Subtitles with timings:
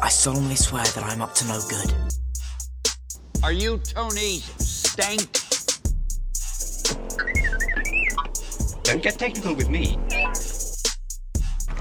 [0.00, 1.92] I solemnly swear that I'm up to no good.
[3.42, 5.38] Are you Tony Stank?
[8.84, 9.98] Don't get technical with me.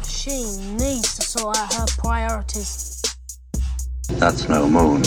[0.08, 0.44] She
[0.74, 3.02] needs to sort out her priorities.
[4.10, 5.04] That's no moon.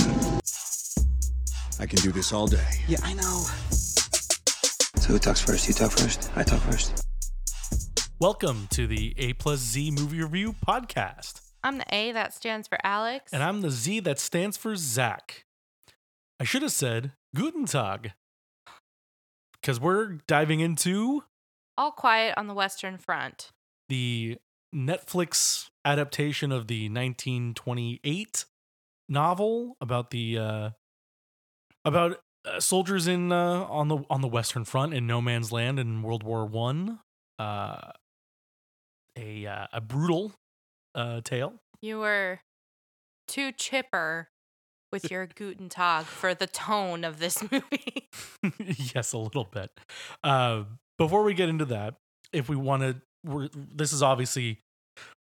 [1.79, 2.67] I can do this all day.
[2.89, 3.45] Yeah, I know.
[4.97, 5.69] So who talks first?
[5.69, 6.31] You talk first?
[6.35, 7.05] I talk first.
[8.19, 11.44] Welcome to the A plus Z movie review podcast.
[11.65, 13.33] I'm the A that stands for Alex.
[13.33, 15.45] And I'm the Z that stands for Zach.
[16.39, 18.13] I should have said Guten Tag.
[19.61, 21.25] Because we're diving into
[21.79, 23.51] All Quiet on the Western Front.
[23.89, 24.37] the
[24.75, 28.45] Netflix adaptation of the 1928
[29.09, 30.71] novel about the uh
[31.85, 35.79] about uh, soldiers in uh on the on the western front in no man's land
[35.79, 36.99] in World War 1.
[37.39, 37.93] Uh
[39.17, 40.33] a uh, a brutal
[40.95, 41.55] uh tale.
[41.81, 42.41] You were
[43.27, 44.29] too chipper
[44.95, 48.09] with your Guten Tag for the tone of this movie.
[48.95, 49.71] yes, a little bit.
[50.23, 50.65] Uh,
[50.99, 51.97] before we get into that,
[52.33, 54.61] if we want to, we're, this is obviously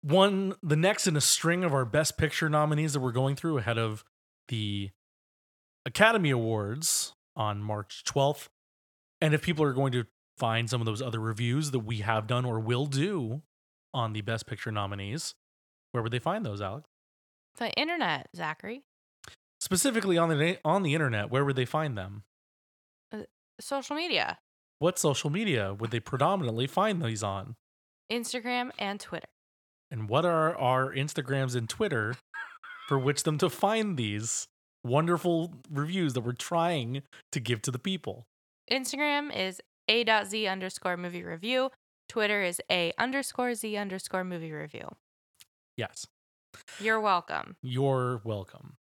[0.01, 3.57] one, the next in a string of our Best Picture nominees that we're going through
[3.57, 4.03] ahead of
[4.49, 4.91] the
[5.83, 8.47] Academy Awards on March 12th.
[9.19, 10.05] And if people are going to
[10.37, 13.41] find some of those other reviews that we have done or will do
[13.95, 15.33] on the Best Picture nominees,
[15.95, 16.85] where would they find those, Alex?
[17.57, 18.83] the internet, Zachary.
[19.61, 22.23] Specifically on the on the internet, where would they find them?
[23.13, 23.19] Uh,
[23.61, 24.37] social media,
[24.79, 27.55] What social media would they predominantly find these on?
[28.11, 29.29] Instagram and Twitter.
[29.89, 32.15] And what are our Instagrams and Twitter
[32.89, 34.47] for which them to find these
[34.83, 38.25] wonderful reviews that we're trying to give to the people?
[38.69, 41.69] Instagram is a.z underscore movie review.
[42.09, 44.89] Twitter is a underscore z underscore movie review.
[45.77, 46.07] Yes,
[46.79, 47.55] You're welcome.
[47.61, 48.77] you're welcome.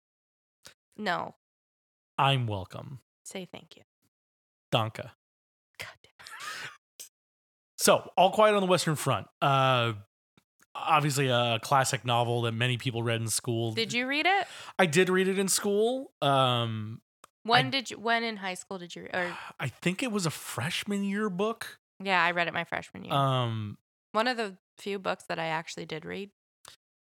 [0.98, 1.36] No,
[2.18, 3.00] I'm welcome.
[3.24, 3.84] say thank you.
[4.72, 4.98] Danke.
[5.04, 6.28] God damn.
[7.78, 9.28] So, All Quiet on the Western Front.
[9.42, 9.94] Uh,
[10.76, 13.72] obviously a classic novel that many people read in school.
[13.74, 14.48] Did you read it?
[14.78, 16.12] I did read it in school.
[16.22, 17.02] Um,
[17.44, 18.00] When did you?
[18.00, 19.08] When in high school did you?
[19.14, 21.80] Or I think it was a freshman year book.
[22.04, 23.14] yeah, I read it my freshman year.
[23.14, 23.78] Um,
[24.12, 26.32] One of the few books that I actually did read.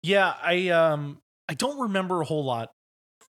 [0.02, 2.70] Yeah, I um I don't remember a whole lot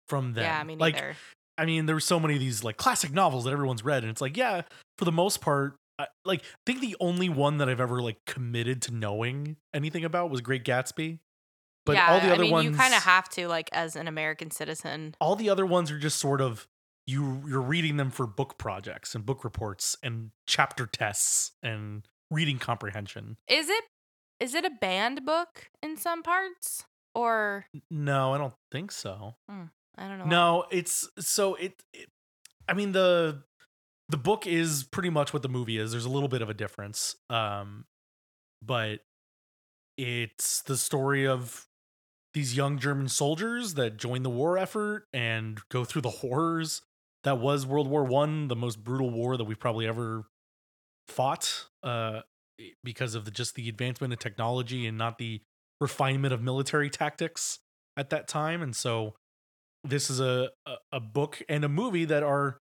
[0.07, 0.43] from them.
[0.43, 1.15] Yeah, me Like, neither.
[1.57, 4.11] I mean, there were so many of these like classic novels that everyone's read, and
[4.11, 4.61] it's like, yeah,
[4.97, 8.17] for the most part, I, like I think the only one that I've ever like
[8.25, 11.19] committed to knowing anything about was Great Gatsby.
[11.85, 13.95] But yeah, all the other I mean, ones, you kind of have to like as
[13.95, 15.15] an American citizen.
[15.21, 16.67] all the other ones are just sort of
[17.07, 22.59] you you're reading them for book projects and book reports and chapter tests and reading
[22.59, 23.37] comprehension.
[23.47, 23.83] Is it
[24.39, 29.35] is it a banned book in some parts or No, I don't think so.
[29.49, 30.25] I don't know.
[30.25, 32.09] No, it's so it, it.
[32.67, 33.43] I mean the
[34.09, 35.91] the book is pretty much what the movie is.
[35.91, 37.85] There's a little bit of a difference, um,
[38.61, 39.01] but
[39.97, 41.67] it's the story of
[42.33, 46.83] these young German soldiers that join the war effort and go through the horrors
[47.23, 50.25] that was World War One, the most brutal war that we've probably ever
[51.07, 52.21] fought, uh,
[52.83, 55.41] because of the just the advancement of technology and not the
[55.79, 57.59] refinement of military tactics
[57.95, 59.15] at that time, and so
[59.83, 62.57] this is a, a a book and a movie that are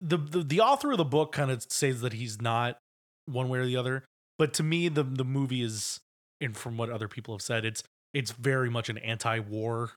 [0.00, 2.78] the the, the author of the book kind of says that he's not
[3.26, 4.04] one way or the other
[4.38, 6.00] but to me the the movie is
[6.40, 7.82] and from what other people have said it's
[8.14, 9.90] it's very much an anti-war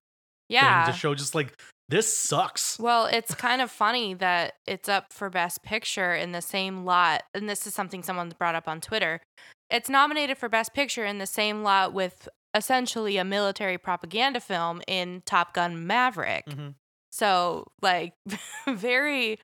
[0.50, 0.86] yeah.
[0.86, 1.58] thing to show just like
[1.90, 6.42] this sucks Well, it's kind of funny that it's up for Best Picture in the
[6.42, 9.22] same lot, and this is something someone brought up on Twitter.
[9.70, 14.82] It's nominated for Best Picture in the same lot with essentially a military propaganda film
[14.88, 16.46] in Top Gun Maverick.
[16.46, 16.76] Mhm.
[17.12, 18.14] So, like,
[18.68, 19.40] very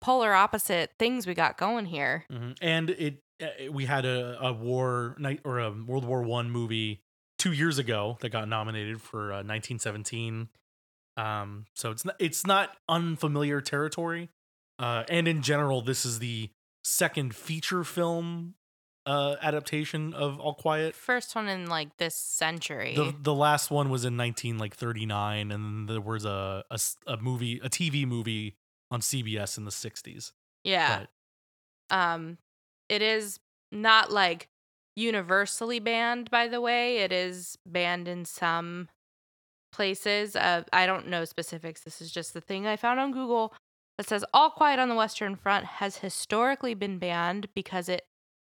[0.00, 2.24] polar opposite things we got going here.
[2.30, 2.56] Mhm.
[2.60, 7.00] and it uh, we had a, a war night or a world war one movie
[7.38, 10.48] two years ago that got nominated for uh, 1917
[11.22, 14.28] um so it's not it's not unfamiliar territory
[14.78, 16.50] uh and in general this is the
[16.82, 18.54] second feature film
[19.06, 22.94] uh adaptation of all quiet First one in like this century.
[22.94, 26.64] the the last one was in 19 like 39 and there was a
[27.06, 28.56] a movie a tv movie
[28.90, 30.32] on cbs in the 60s
[30.64, 31.04] yeah.
[31.90, 32.38] but um
[32.88, 33.38] it is
[33.70, 34.48] not like
[34.94, 38.88] universally banned by the way it is banned in some
[39.72, 43.52] places uh, i don't know specifics this is just the thing i found on google
[43.98, 48.02] that says all quiet on the western front has historically been banned because it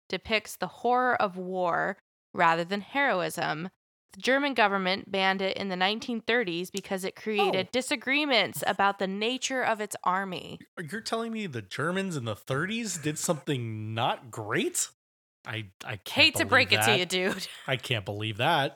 [0.09, 1.97] depicts the horror of war
[2.33, 3.69] rather than heroism
[4.13, 7.69] The German government banned it in the 1930s because it created Oh.
[7.71, 10.57] disagreements about the nature of its army.
[10.91, 14.89] You're telling me the Germans in the 30s did something not great?
[15.45, 17.47] I I can't Hate to break it to you, dude.
[17.67, 18.73] I can't believe that.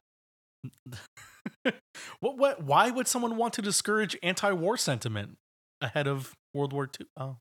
[2.19, 5.38] what what why would someone want to discourage anti-war sentiment
[5.81, 7.07] ahead of World War II?
[7.18, 7.38] Oh.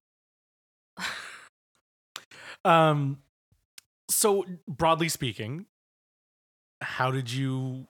[2.71, 3.19] um
[4.11, 5.67] so broadly speaking,
[6.81, 7.87] how did you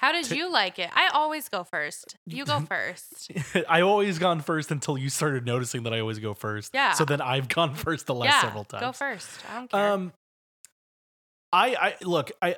[0.00, 0.90] How did Ta- you like it?
[0.94, 2.16] I always go first.
[2.26, 3.30] You go first.
[3.68, 6.72] I always gone first until you started noticing that I always go first.
[6.74, 6.92] Yeah.
[6.92, 8.80] So then I've gone first the last yeah, several times.
[8.82, 9.28] go first.
[9.50, 9.92] I don't care.
[9.92, 10.12] Um,
[11.52, 12.56] I I look I.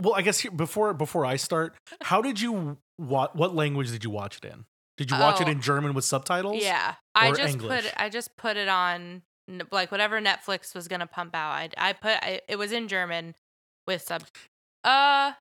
[0.00, 4.02] Well, I guess here, before before I start, how did you what what language did
[4.04, 4.64] you watch it in?
[4.96, 5.50] Did you watch it Oh.
[5.50, 6.62] in German with subtitles?
[6.62, 7.84] yeah, I or just English?
[7.84, 9.22] put I just put it on
[9.72, 11.52] like whatever Netflix was gonna pump out.
[11.52, 13.34] I I put I, it was in German
[13.86, 14.22] with sub.
[14.84, 15.32] Uh,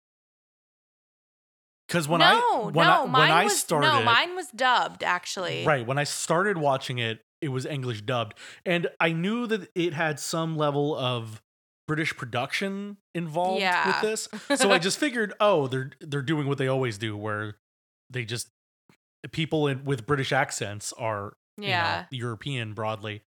[1.87, 5.03] Because when no, I when no, I, when I was started no, mine was dubbed
[5.03, 5.65] actually.
[5.65, 8.35] right when I started watching it, it was English dubbed,
[8.65, 11.41] and I knew that it had some level of
[11.89, 13.87] British production involved Yeah.
[13.87, 14.59] with this.
[14.61, 17.55] so I just figured, oh, they're they're doing what they always do, where
[18.11, 18.47] they just
[19.31, 23.23] people in, with British accents are you know, European broadly.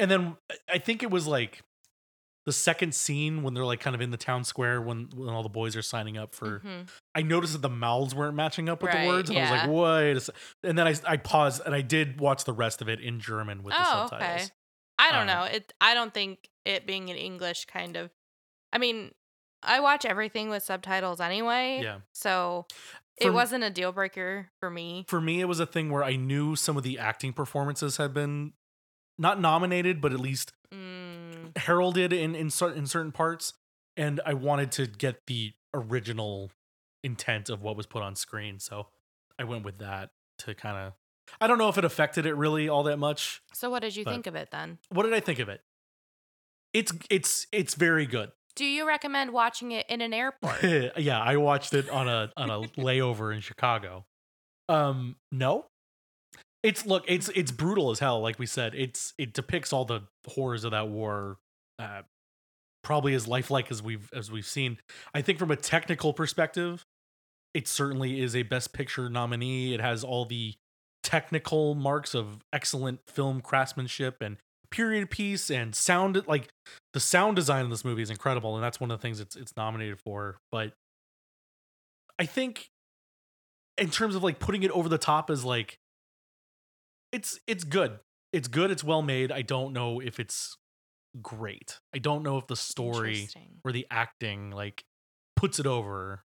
[0.00, 0.36] And then
[0.72, 1.62] I think it was like
[2.46, 5.42] the second scene when they're like kind of in the town square when when all
[5.42, 6.60] the boys are signing up for.
[6.60, 6.88] Mhm.
[7.14, 9.50] I noticed that the mouths weren't matching up with Right, the words, and I was
[9.50, 10.22] like, wait.
[10.22, 10.32] Se-.
[10.64, 13.62] And then I I paused and I did watch the rest of it in German
[13.62, 14.42] with the Oh, subtitles.
[14.44, 14.52] okay.
[14.98, 15.42] I don't Uh, know.
[15.44, 15.72] It.
[15.80, 18.10] I don't think it being in English kind of.
[18.72, 19.12] I mean,
[19.62, 21.80] I watch everything with subtitles anyway.
[21.82, 21.98] Yeah.
[22.12, 22.66] So
[23.20, 25.04] For- it wasn't a deal breaker for me.
[25.08, 28.12] for me, it was a thing where I knew some of the acting performances had
[28.14, 28.52] been
[29.18, 33.54] not nominated, but at least Mm, heralded in in, in certain parts,
[33.96, 36.50] and I wanted to get the original
[37.02, 38.88] intent of what was put on screen, so
[39.38, 40.10] I went with that
[40.40, 40.92] to kind of.
[41.40, 43.40] I don't know if it affected it really all that much.
[43.54, 44.78] so what did you think of it then?
[44.90, 45.62] What did I think of it?
[46.72, 48.30] It's it's it's very good.
[48.56, 50.62] Do you recommend watching it in an airport?
[50.96, 54.04] yeah, I watched it on a on a layover in Chicago.
[54.68, 55.66] Um, no.
[56.62, 58.20] It's look, it's it's brutal as hell.
[58.20, 61.38] Like we said, it's it depicts all the horrors of that war,
[61.78, 62.02] uh,
[62.82, 64.78] probably as lifelike as we've as we've seen.
[65.14, 66.84] I think from a technical perspective,
[67.54, 69.72] it certainly is a Best Picture nominee.
[69.72, 70.54] It has all the
[71.04, 74.36] technical marks of excellent film craftsmanship and
[74.70, 76.22] period piece and sound.
[76.26, 76.48] Like
[76.92, 79.36] the sound design in this movie is incredible, and that's one of the things it's
[79.36, 80.38] it's nominated for.
[80.50, 80.72] But
[82.18, 82.68] I think
[83.76, 85.78] in terms of like putting it over the top is like
[87.12, 87.98] it's it's good.
[88.32, 89.32] It's good, it's well made.
[89.32, 90.56] I don't know if it's
[91.22, 91.78] great.
[91.94, 93.28] I don't know if the story
[93.64, 94.84] or the acting like
[95.36, 96.22] puts it over.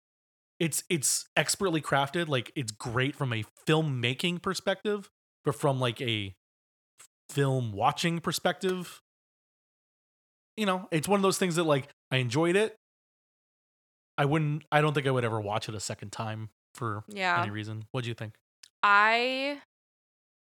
[0.59, 5.11] It's it's expertly crafted, like it's great from a filmmaking perspective,
[5.45, 6.35] but from like a
[7.31, 9.01] film watching perspective,
[10.57, 12.77] you know, it's one of those things that like I enjoyed it.
[14.19, 17.41] I wouldn't I don't think I would ever watch it a second time for Yeah.
[17.41, 17.85] any reason.
[17.93, 18.35] What do you think?
[18.83, 19.61] I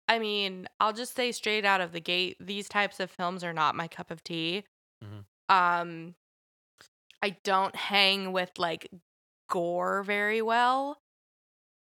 [0.08, 3.52] I mean, I'll just say straight out of the gate, these types of films are
[3.54, 4.64] not my cup of tea.
[5.02, 5.24] Mhm.
[5.48, 6.14] Um
[7.22, 8.88] I don't hang with like
[9.48, 10.98] gore very well.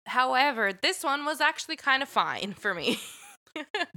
[0.08, 3.00] However, this one was actually kind of fine for me.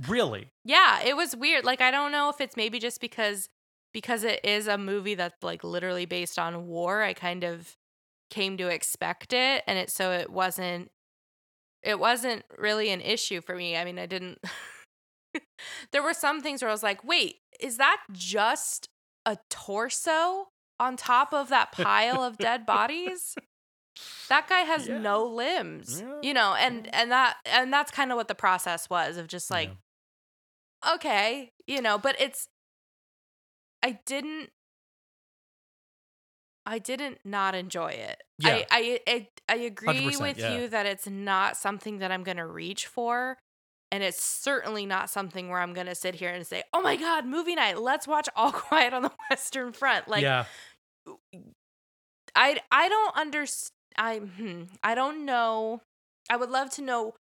[0.08, 0.50] Really?
[0.64, 1.64] yeah, it was weird.
[1.64, 3.48] Like I don't know if it's maybe just because
[3.92, 7.76] because it is a movie that's like literally based on war, I kind of
[8.30, 10.90] came to expect it and it so it wasn't
[11.82, 13.76] it wasn't really an issue for me.
[13.76, 14.38] I mean, I didn't
[15.92, 18.88] There were some things where I was like, "Wait, is that just
[19.26, 20.48] a torso
[20.80, 23.34] on top of that pile of dead bodies?"
[24.28, 24.98] That guy has Yeah.
[24.98, 26.00] no limbs.
[26.00, 26.18] Yeah.
[26.22, 29.50] You know, and and that and that's kind of what the process was of just
[29.50, 29.70] like
[30.84, 30.94] Yeah.
[30.94, 32.48] okay, you know, but it's
[33.82, 34.50] I didn't
[36.66, 38.22] I didn't not enjoy it.
[38.42, 42.46] I I I, I agree with you that it's not something that I'm going to
[42.46, 43.36] reach for
[43.92, 46.96] and it's certainly not something where I'm going to sit here and say, "Oh my
[46.96, 50.46] god, movie night, let's watch All Quiet on the Western Front." Like yeah.
[52.34, 53.70] I I don't understand.
[53.96, 55.80] I hmm, I don't know.
[56.30, 57.14] I would love to know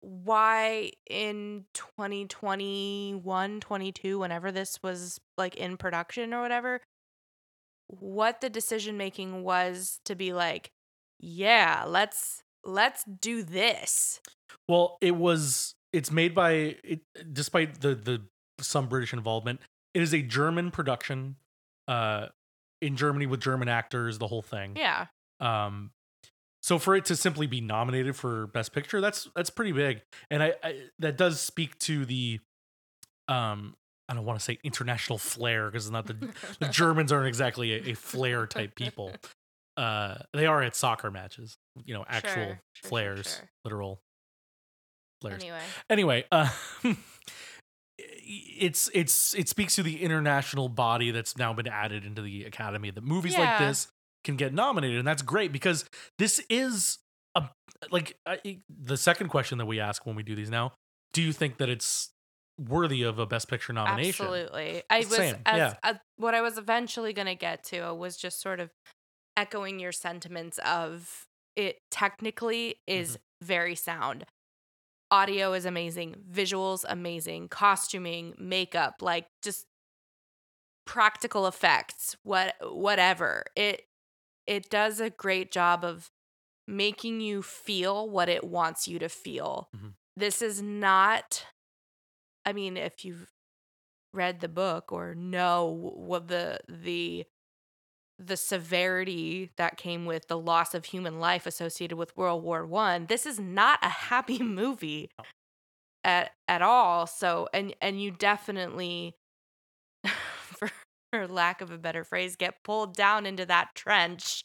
[0.00, 6.80] why in 2021, 22, whenever this was like in production or whatever,
[7.86, 10.72] what the decision making was to be like,
[11.20, 14.20] yeah, let's let's do this.
[14.68, 15.74] Well, it was.
[15.92, 16.76] It's made by.
[16.82, 17.00] It,
[17.32, 18.22] despite the the
[18.60, 19.60] some British involvement,
[19.94, 21.36] it is a German production.
[21.86, 22.28] Uh,
[22.80, 24.74] in Germany with German actors, the whole thing.
[24.76, 25.06] Yeah.
[25.42, 25.90] Um,
[26.62, 30.42] so for it to simply be nominated for Best Picture, that's that's pretty big, and
[30.42, 32.38] I, I that does speak to the,
[33.26, 33.74] um,
[34.08, 36.14] I don't want to say international flair because not the
[36.60, 39.12] the Germans aren't exactly a, a flair type people.
[39.74, 41.56] Uh, they are at soccer matches,
[41.86, 43.48] you know, actual Sure, sure, flares, sure.
[43.64, 44.02] literal
[45.22, 45.42] flares.
[45.42, 46.50] Anyway, Anyway, uh,
[47.98, 52.90] it's it's it speaks to the international body that's now been added into the academy
[52.90, 53.88] that movies like this
[54.24, 55.84] can get nominated, and that's great because
[56.18, 56.98] this is
[57.34, 57.48] a
[57.90, 60.72] like I, the second question that we ask when we do these now.
[61.12, 62.10] Do you think that it's
[62.58, 64.24] worthy of a Best Picture nomination?
[64.26, 64.82] absolutely.
[64.88, 65.74] I was Same, as, yeah.
[65.82, 68.70] uh, what I was eventually going to get to was just sort of
[69.36, 71.26] echoing your sentiments of
[71.56, 71.78] it.
[71.90, 73.46] Technically, is Mm-hmm.
[73.46, 74.24] very sound.
[75.10, 79.66] Audio is amazing, visuals amazing, costuming, makeup, like just
[80.86, 83.44] practical effects, what whatever.
[83.54, 83.82] It
[84.46, 86.10] it does a great job of
[86.66, 89.70] making you feel what it wants you to feel.
[89.74, 89.94] Mhm.
[90.16, 91.46] This is not
[92.44, 93.30] I mean, if you've
[94.12, 97.26] read the book or know what the the
[98.18, 103.06] the severity that came with the loss of human life associated with World War One,
[103.06, 105.10] this is not a happy movie
[106.04, 107.06] at at all.
[107.06, 109.16] So and and you definitely
[111.12, 114.44] for lack of a better phrase, get pulled down into that trench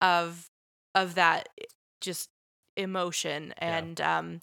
[0.00, 0.46] of
[0.94, 1.48] of that
[2.00, 2.30] just
[2.76, 3.78] emotion Yeah.
[3.78, 4.40] and um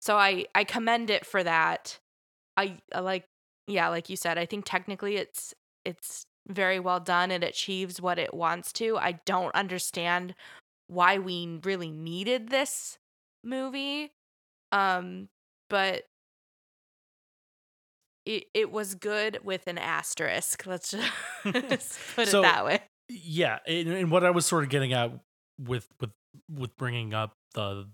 [0.00, 1.98] so I I commend it for that.
[2.56, 3.24] I, I like
[3.66, 5.54] yeah, like you said, I think technically it's
[5.84, 7.30] it's very well done.
[7.30, 8.98] It achieves what it wants to.
[8.98, 10.34] I don't understand
[10.88, 12.98] why we really needed this
[13.44, 14.12] movie.
[14.72, 15.28] Um
[15.70, 16.04] but
[18.26, 20.66] it it was good with an asterisk.
[20.66, 20.90] Let's
[21.44, 22.80] just put So- it that way.
[23.08, 25.12] yeah and, and what i was sort of getting at
[25.60, 26.10] with with
[26.50, 27.86] with bringing up the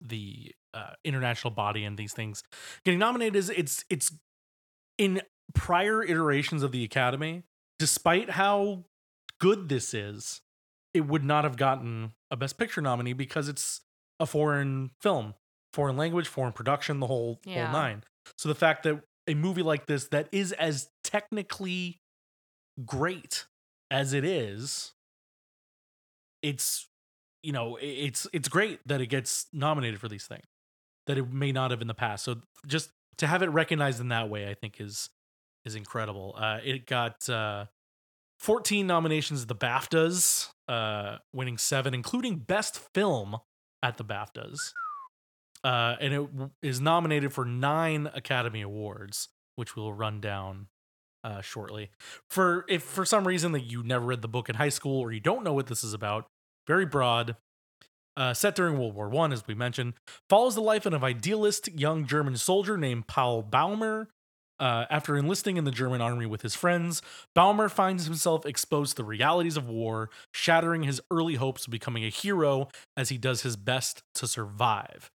[0.00, 2.42] the uh, international body and these things
[2.84, 4.12] getting nominated is it's it's
[4.98, 5.20] in
[5.54, 7.42] prior iterations of the academy
[7.80, 8.84] despite how
[9.40, 10.40] good this is
[10.94, 13.80] it would not have gotten a best picture nominee because it's
[14.20, 15.34] a foreign film
[15.72, 17.64] foreign language foreign production the whole Yeah.
[17.66, 18.04] whole nine
[18.38, 22.00] so the fact that a movie like this that is as technically
[22.84, 23.46] great
[23.90, 24.94] as it is
[26.42, 26.88] it's
[27.42, 30.44] you know it's it's great that it gets nominated for these things
[31.06, 32.24] that it may not have in the past.
[32.24, 32.36] So
[32.66, 35.10] just to have it recognized in that way i think is
[35.64, 36.34] is incredible.
[36.36, 37.66] Uh it got uh
[38.40, 43.36] 14 nominations at the baftas uh winning seven including best film
[43.82, 44.72] at the baftas
[45.64, 50.66] uh and it w- is nominated for nine academy awards which we'll run down
[51.24, 51.90] uh, shortly.
[52.28, 55.12] For if for some reason that you never read the book in high school or
[55.12, 56.26] you don't know what this is about,
[56.66, 57.36] very broad.
[58.14, 59.94] Uh, set during World War One, as we mentioned,
[60.28, 64.08] follows the life of an idealist young German soldier named Paul Baumer.
[64.60, 67.02] Uh, after enlisting in the German army with his friends,
[67.34, 72.04] Baumer finds himself exposed to the realities of war, shattering his early hopes of becoming
[72.04, 75.10] a hero as he does his best to survive.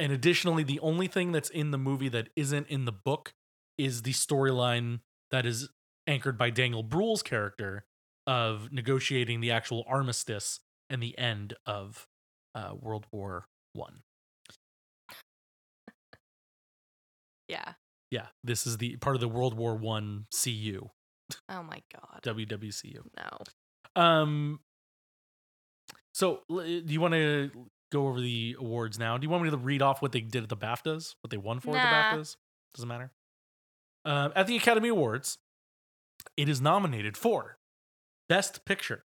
[0.00, 3.34] And additionally, the only thing that's in the movie that isn't in the book
[3.76, 5.00] is the storyline
[5.30, 5.68] that is
[6.06, 7.84] anchored by Daniel Bruhl's character
[8.26, 12.06] of negotiating the actual armistice and the end of
[12.54, 14.02] uh, World War One.
[17.48, 17.72] Yeah.
[18.10, 20.90] Yeah, this is the part of the World War One CU,
[21.48, 22.20] Oh my god.
[22.22, 23.00] WWCU.
[23.16, 24.02] No.
[24.02, 24.60] Um.
[26.12, 27.50] So, do you want to
[27.90, 29.16] go over the awards now?
[29.18, 31.14] Do you want me to read off what they did at the BAFTAs?
[31.22, 31.78] What they won for Nah.
[31.78, 32.36] at the BAFTAs?
[32.74, 33.12] Doesn't matter.
[34.04, 35.38] Um, at the Academy Awards,
[36.36, 37.58] it is nominated for
[38.28, 39.04] Best Picture.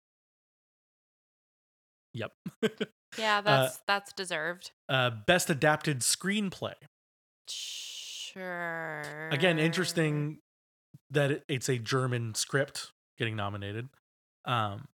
[2.13, 2.31] Yep.
[3.17, 4.71] Yeah, that's that's deserved.
[4.87, 6.75] uh, Best Adapted Screenplay.
[7.49, 9.27] Sure.
[9.31, 10.39] Again, interesting
[11.09, 13.89] that it- it's a German script getting nominated.
[14.45, 14.87] Um,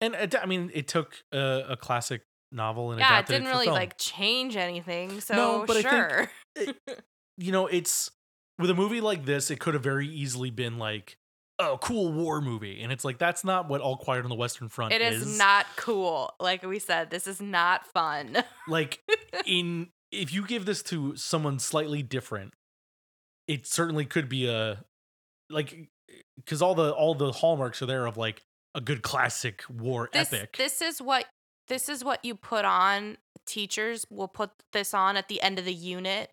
[0.00, 3.50] and it, I mean, it took a, a classic novel and Yeah, it didn't for
[3.50, 3.74] really film.
[3.76, 5.20] like change anything.
[5.20, 6.30] So No, but I think sure.
[6.56, 6.76] it-
[7.38, 8.10] you know, it's
[8.58, 11.16] with a movie like this, it could have very easily been like,
[11.58, 14.68] oh, cool war movie, and it's like that's not what All Quiet on the Western
[14.68, 16.34] Front It is not cool.
[16.40, 18.42] Like we said, this is not fun.
[18.68, 19.00] like
[19.46, 22.52] in if you give this to someone slightly different
[23.46, 24.84] it certainly could be a
[25.48, 25.72] like
[26.10, 28.42] eh, because all the all the hallmarks are there of like
[28.74, 31.26] a good classic war this, epic This is what
[31.70, 33.16] this is what you put on.
[33.46, 36.30] Teachers will put this on at the end of the unit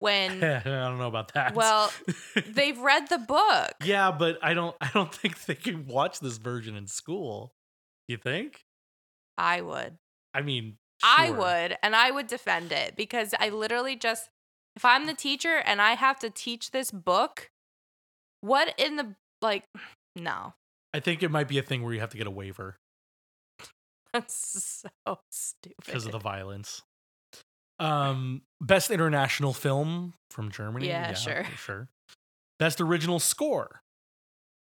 [0.00, 1.90] when i don't know about that well
[2.46, 3.72] they've read the book.
[3.84, 7.52] yeah but i don't i don't think they can watch this version in school
[8.06, 8.60] you think
[9.38, 9.96] I would.
[10.34, 14.28] I mean, I would, and I would defend it because I literally just,
[14.76, 17.48] if I'm the teacher and I have to teach this book,
[18.40, 19.64] what in the, like,
[20.16, 20.54] no.
[20.92, 22.76] I think it might be a thing where you have to get a waiver
[24.28, 25.76] so stupid.
[25.84, 26.82] because of the violence.
[27.80, 30.88] Um, best international film from Germany.
[30.88, 31.44] Yeah, sure.
[31.44, 31.88] for sure.
[32.58, 33.82] Best original score.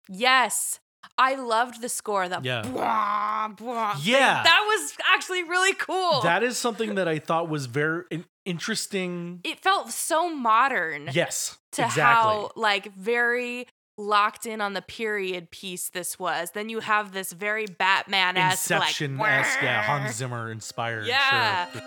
[0.09, 0.79] Yes.
[1.17, 2.29] I loved the score.
[2.29, 2.61] The Yeah.
[2.63, 4.01] bwah thing.
[4.13, 4.41] Yeah.
[4.43, 6.21] That was actually really cool.
[6.21, 8.05] That is something that I thought was very
[8.45, 9.41] interesting.
[9.43, 12.01] it felt so modern Yes, to exactly.
[12.03, 16.51] how like very locked in on the period piece this was.
[16.51, 21.05] Then you have this very Batman esque like Inception esque, yeah, Hans Zimmer inspired.
[21.07, 21.69] Yeah.
[21.71, 21.81] sure.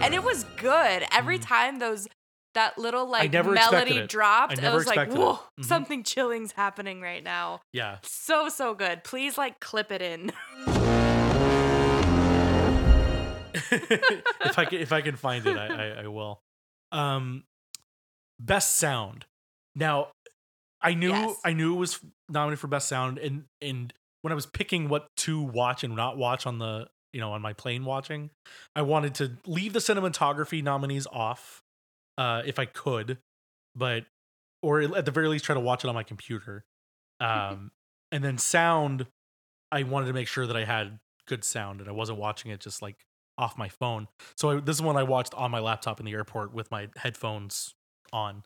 [0.00, 2.08] and it was good every time those
[2.54, 3.52] that little like Mm-hmm.
[3.54, 4.62] melody dropped.
[4.62, 5.64] I I, was like, whoa, Mhm.
[5.64, 7.60] something chilling's happening right now.
[7.72, 7.98] Yeah.
[8.02, 9.04] So so good.
[9.04, 10.32] Please like clip it in.
[13.70, 16.42] if I can, if I can find it, I, I, I will.
[16.92, 17.44] Um,
[18.40, 19.26] best sound.
[19.74, 20.08] Now,
[20.80, 21.36] I knew Yes.
[21.44, 23.92] I knew it was nominated for best sound, and and
[24.22, 27.42] when I was picking what to watch and not watch on the you know on
[27.42, 28.30] my plane watching,
[28.76, 31.62] I wanted to leave the cinematography nominees off,
[32.16, 33.18] uh, if I could,
[33.74, 34.04] but
[34.62, 36.64] or at the very least try to watch it on my computer.
[37.20, 37.72] Um,
[38.12, 39.08] and then sound,
[39.72, 42.60] I wanted to make sure that I had good sound and I wasn't watching it
[42.60, 42.94] just like
[43.36, 44.06] off my phone.
[44.36, 46.90] So I, this is one I watched on my laptop in the airport with my
[46.96, 47.74] headphones
[48.12, 48.42] on.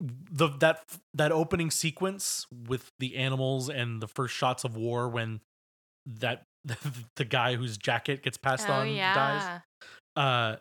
[0.00, 0.80] The that
[1.14, 5.40] that opening sequence with the animals and the first shots of war when
[6.06, 6.44] that
[7.16, 9.14] the guy whose jacket gets passed oh on yeah.
[9.14, 9.60] dies.
[10.16, 10.56] Uh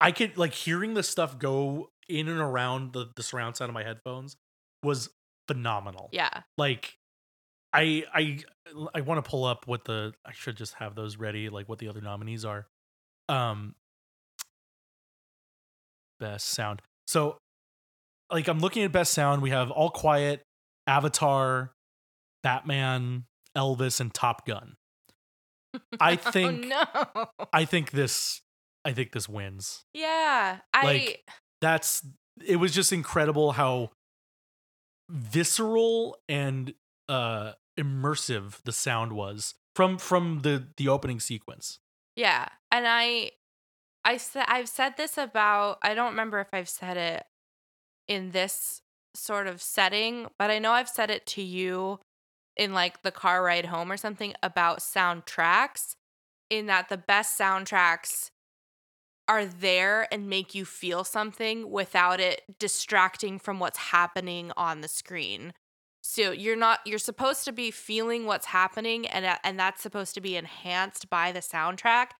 [0.00, 3.74] I could like hearing the stuff go in and around the, the surround sound of
[3.74, 4.36] my headphones
[4.82, 5.10] was
[5.46, 6.30] phenomenal Yeah.
[6.56, 6.96] like
[7.72, 8.38] i i
[8.94, 11.78] i want to pull up what the i should just have those ready like what
[11.78, 12.66] the other nominees are
[13.28, 13.74] um
[16.18, 17.36] best sound so
[18.32, 20.42] like i'm looking at best sound we have all quiet
[20.86, 21.72] avatar
[22.42, 23.24] batman
[23.56, 24.74] elvis and top gun
[26.00, 27.26] i think oh, no.
[27.52, 28.40] i think this
[28.84, 30.58] i think this wins Yeah.
[30.72, 31.24] I Like,
[31.60, 32.06] that's
[32.46, 33.90] it was just incredible how
[35.10, 36.74] visceral and
[37.08, 41.78] uh immersive the sound was from from the the opening sequence
[42.16, 43.30] Yeah, and I,
[44.08, 47.24] I said I've said this about I don't remember if I've said it
[48.08, 48.80] in this
[49.14, 52.00] sort of setting, but I know I've said it to you
[52.56, 55.94] in like the car ride home or something about soundtracks.
[56.48, 58.30] In that the best soundtracks
[59.28, 64.88] are there and make you feel something without it distracting from what's happening on the
[64.88, 65.52] screen.
[66.00, 70.14] So you're not you're supposed to be feeling what's happening and uh, and that's supposed
[70.14, 72.12] to be enhanced by the soundtrack.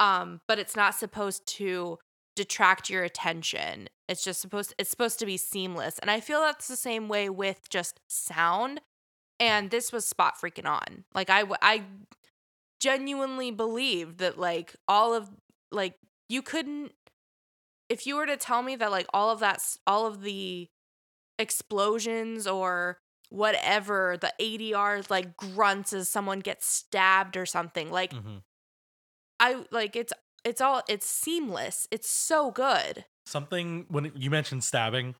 [0.00, 1.98] Um but it's not supposed to
[2.36, 3.88] detract your attention.
[4.08, 5.98] It's just supposed it's supposed to be seamless.
[6.00, 8.80] And I feel that's the same way with just sound.
[9.40, 11.04] And this was spot freaking on.
[11.14, 11.84] Like i i
[12.80, 15.30] genuinely believed that like all of
[15.70, 15.96] like
[16.28, 16.92] you couldn't
[17.88, 20.68] if you were to tell me that like all of that all of the
[21.38, 22.98] explosions or
[23.30, 28.42] whatever the ADR like grunts as someone gets stabbed or something like Mhm.
[29.40, 30.12] I like it's
[30.44, 31.88] it's all it's seamless.
[31.90, 33.04] It's so good.
[33.26, 35.14] Something when you mentioned stabbing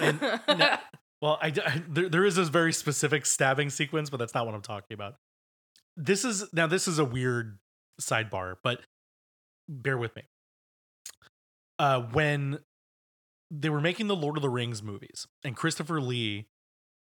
[0.00, 0.76] and no,
[1.22, 4.54] well I, I- there, there is this very specific stabbing sequence but that's not what
[4.54, 5.14] i'm talking about.
[5.96, 7.58] This is now this is a weird
[8.00, 8.80] sidebar but
[9.68, 10.22] bear with me.
[11.78, 12.58] Uh when
[13.50, 16.46] they were making the lord of the rings movies and christopher lee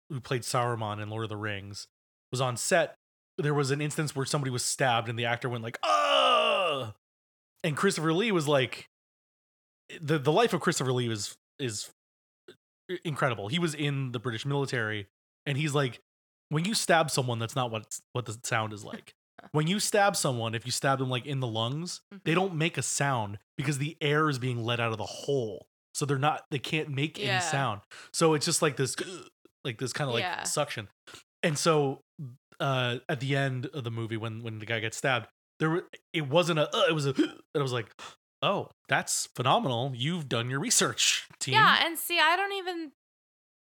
[0.08, 1.86] who played saruman in lord of the rings
[2.32, 2.94] was on set
[3.36, 6.27] there was an instance where somebody was stabbed and the actor went like oh
[7.64, 8.86] and christopher lee was like
[10.00, 11.90] the the life of Christopher Lee is is
[13.04, 13.48] incredible.
[13.48, 15.06] He was in the British military,
[15.46, 16.00] and he's like,
[16.50, 19.14] when you stab someone, that's not what what the sound is like.
[19.52, 22.36] when you stab someone, if you stab them like in the lungs, they Mhm.
[22.36, 26.04] don't make a sound because the air is being let out of the hole, so
[26.04, 27.30] they're not they can't make Yeah.
[27.32, 27.80] any sound.
[28.12, 28.94] So it's just like this,
[29.64, 30.42] like this kind of like Yeah.
[30.42, 30.88] suction.
[31.42, 32.02] And so
[32.60, 35.28] uh at the end of the movie, when when the guy gets stabbed,
[35.60, 37.88] there were it wasn't a uh, it was a and I was like
[38.40, 39.92] oh, that's phenomenal.
[39.96, 41.54] You've done your research, team.
[41.54, 42.92] yeah and see I don't even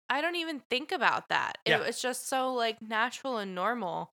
[0.08, 1.78] I don't even think about that Yeah.
[1.80, 4.12] it was just so like natural and normal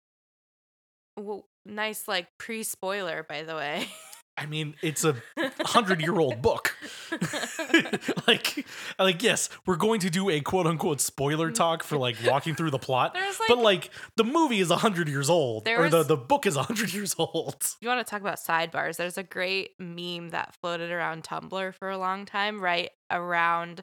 [1.19, 3.89] well, nice like pre spoiler by the way
[4.39, 5.17] I mean, it's a
[5.65, 6.77] hundred year old book.
[8.27, 8.67] like,
[8.99, 12.71] like yes, we're going to do a quote unquote spoiler talk for like walking through
[12.71, 15.99] the plot, There's, but like- like the movie is a hundred years old, or the
[15.99, 17.57] was- the book is a hundred years old.
[17.81, 18.97] you want to talk about sidebars?
[18.97, 23.83] There's a great meme that floated around Tumblr for a long time, right around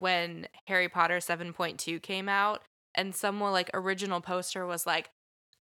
[0.00, 2.62] when Harry Potter 7.2 came out,
[2.94, 5.10] and someone like original poster was like,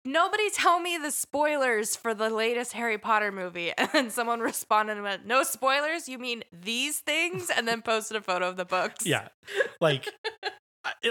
[0.04, 3.72] Nobody tell me the spoilers for the latest Harry Potter movie.
[3.94, 6.08] And someone responded and went, No spoilers?
[6.08, 7.50] You mean these things?
[7.50, 9.06] And then posted a photo of the books.
[9.06, 9.28] Yeah,
[9.80, 10.08] like,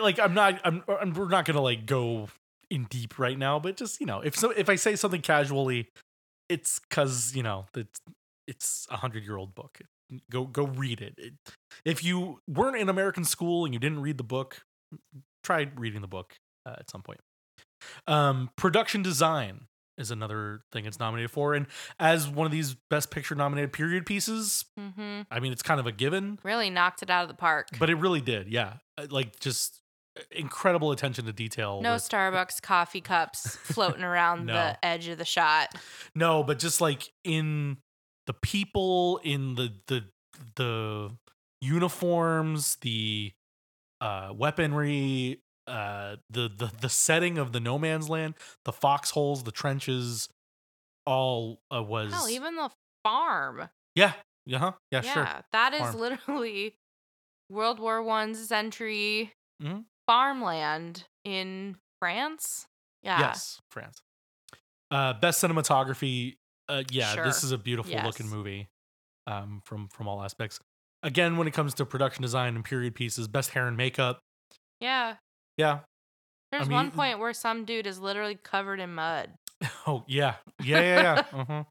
[0.02, 2.28] like I'm not, I'm, I'm, we're not gonna like go
[2.70, 5.90] in deep right now, but just you know, if so, if I say something casually,
[6.50, 8.02] it's because you know it's
[8.48, 9.80] it's a hundred year old book.
[10.30, 11.14] Go go read it.
[11.18, 11.34] it.
[11.86, 14.62] If you weren't in American school and you didn't read the book,
[15.44, 17.20] try reading the book uh, at some point.
[18.08, 19.68] Um, production design
[19.98, 21.68] is another thing it's nominated for, and
[22.00, 25.86] as one of these best picture nominated period pieces, hmm I mean it's kind of
[25.88, 26.40] a given.
[26.44, 27.68] Really knocked it out of the park.
[27.78, 28.76] But it really did, yeah.
[28.98, 29.82] Uh, Like just
[30.32, 31.82] incredible attention to detail.
[31.82, 34.54] no with- Starbucks coffee cups floating around No.
[34.54, 35.76] the edge of the shot.
[36.16, 37.78] no, but just like in
[38.28, 40.06] the people, in the the
[40.56, 41.12] the
[41.62, 43.32] uniforms, the
[44.00, 49.52] uh weaponry, uh the the the setting of the no man's land, the foxholes, the
[49.52, 50.28] trenches,
[51.06, 52.70] all uh, was Hell, even the
[53.04, 53.70] farm.
[53.96, 54.14] yeah,
[54.46, 54.72] yeah, huh?
[54.92, 55.28] yeah, yeah, sure.
[55.52, 55.98] that is Farm.
[56.00, 56.76] literally
[57.50, 59.86] World War One century Mhm.
[60.08, 62.68] farmland in France.
[63.04, 63.20] Yeah.
[63.20, 64.02] Yes, France.
[64.90, 66.38] Uh, best cinematography.
[66.68, 68.70] Uh, yeah, this is a beautiful looking movie.
[69.28, 70.60] Um, from from all aspects.
[71.04, 74.20] Again, when it comes to production design and period pieces, best hair and makeup.
[74.80, 75.16] Yeah.
[75.62, 75.80] Yeah.
[76.52, 79.30] There's mean, one point where some dude is literally covered in mud.
[79.88, 80.36] Oh yeah.
[80.64, 81.24] Yeah yeah yeah.
[81.40, 81.64] uh-huh.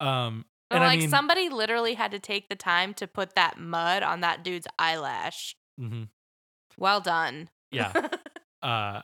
[0.06, 3.34] Um, But and like I mean, somebody literally had to take the time to put
[3.36, 5.56] that mud on that dude's eyelash.
[5.80, 6.08] mhm,
[6.76, 7.48] Well done.
[7.70, 7.92] yeah.
[8.62, 9.00] uh,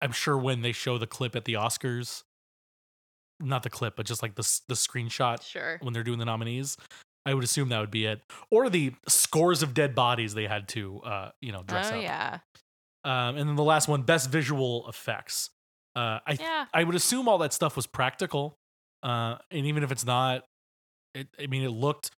[0.00, 2.22] I'm sure when they show the clip at the Oscars,
[3.40, 5.78] not the clip, but just like the the screenshot sure.
[5.82, 6.76] when they're doing the nominees.
[7.26, 10.68] I would assume that would be it, or the scores of dead bodies they had
[10.68, 12.02] to, uh, you know, dress oh up.
[12.02, 12.38] yeah.
[13.08, 15.48] Um, and then the last one, best visual effects.
[15.96, 16.66] Uh, I Yeah.
[16.74, 18.54] I would assume all that stuff was practical,
[19.02, 20.44] uh, and even if it's not,
[21.14, 22.10] it, I mean, it looked,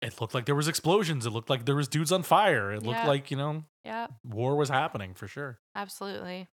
[0.00, 1.24] it looked like there was explosions.
[1.24, 2.72] It looked like there was dudes on fire.
[2.72, 3.06] It looked Yeah.
[3.06, 4.08] like you know Yeah.
[4.24, 5.60] war was happening for sure.
[5.76, 6.48] Absolutely.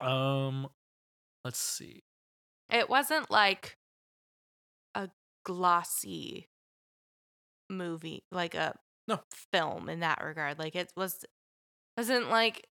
[0.00, 0.68] Um,
[1.44, 2.00] let's see.
[2.70, 3.76] It wasn't like
[4.94, 5.10] a
[5.44, 6.48] glossy
[7.70, 9.20] movie, like a No.
[9.52, 10.58] film in that regard.
[10.58, 11.24] Like it was
[11.96, 12.66] wasn't like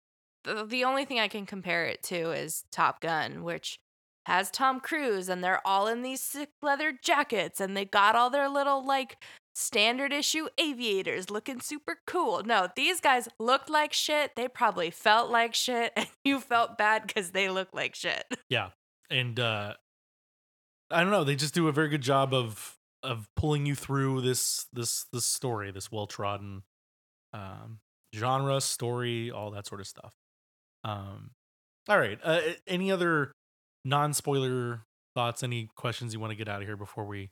[0.44, 3.78] the, the only thing I can compare it to is Top Gun, which
[4.26, 8.30] has Tom Cruise and they're all in these sick leather jackets and they got all
[8.30, 9.16] their little like
[9.54, 12.42] standard issue aviators looking super cool.
[12.44, 14.36] No, these guys looked like shit.
[14.36, 18.24] They probably felt like shit and you felt bad cuz they looked like shit.
[18.48, 18.70] Yeah,
[19.08, 19.74] and uh,
[20.90, 21.24] I don't know.
[21.24, 25.24] They just do a very good job of of pulling you through this this this
[25.24, 26.62] story, this well trodden
[27.32, 27.80] um,
[28.14, 30.14] genre, story, all that sort of stuff.
[30.84, 31.30] Um,
[31.88, 32.18] all right.
[32.22, 33.32] Uh, any other
[33.84, 34.82] non spoiler
[35.14, 35.42] thoughts?
[35.42, 37.30] Any questions you want to get out of here before we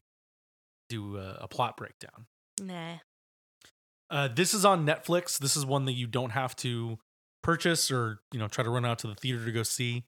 [0.89, 2.27] do a, a plot breakdown?
[2.61, 2.99] Nah.
[4.11, 5.39] Uh, this is on Netflix.
[5.39, 6.99] This is one that you don't have to
[7.43, 10.05] purchase or you know try to run out to the theater to go see.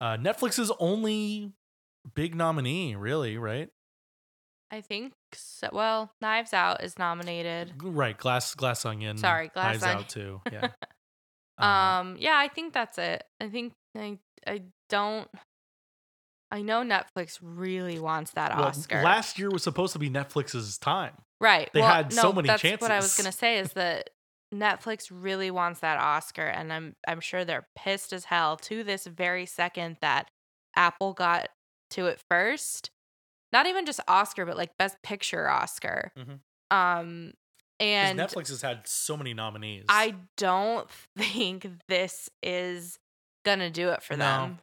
[0.00, 1.52] Uh, Netflix's only
[2.14, 3.70] big nominee, really, right?
[4.74, 5.68] I think so.
[5.72, 7.72] Well, Knives Out is nominated.
[7.80, 9.16] Right, Glass Glass Onion.
[9.18, 9.98] Sorry, Glass Knives Onion.
[9.98, 10.40] Out too.
[10.52, 10.68] Yeah.
[11.56, 13.22] Uh, Um, yeah, I think that's it.
[13.40, 15.28] I think I I don't.
[16.50, 19.02] I know Netflix really wants that well, Oscar.
[19.02, 21.12] Last year was supposed to be Netflix's time.
[21.40, 21.70] right.
[21.72, 24.10] they well, had so no, many that's what I was gonna say is that
[24.52, 29.06] Netflix really wants that Oscar, and I'm I'm sure they're pissed as hell to this
[29.06, 30.28] very second that
[30.74, 31.50] Apple got
[31.90, 32.90] to it first.
[33.54, 36.12] Not even just Oscar, but like Best Picture Oscar.
[36.18, 36.40] Mhm.
[36.70, 37.32] Um,
[37.80, 39.84] and Netflix has had so many nominees.
[39.88, 42.98] I don't think this is
[43.44, 44.24] gonna do it for No.
[44.24, 44.58] them.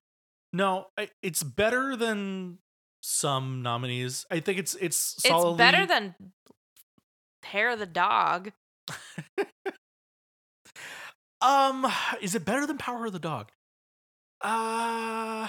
[0.54, 0.88] no,
[1.24, 2.60] it's better than
[3.02, 4.26] some nominees.
[4.30, 6.14] I think it's it's It's better than
[7.44, 8.52] Hair of the Dog.
[11.44, 13.52] Um, is it better than Power of the Dog?
[14.42, 15.48] Uh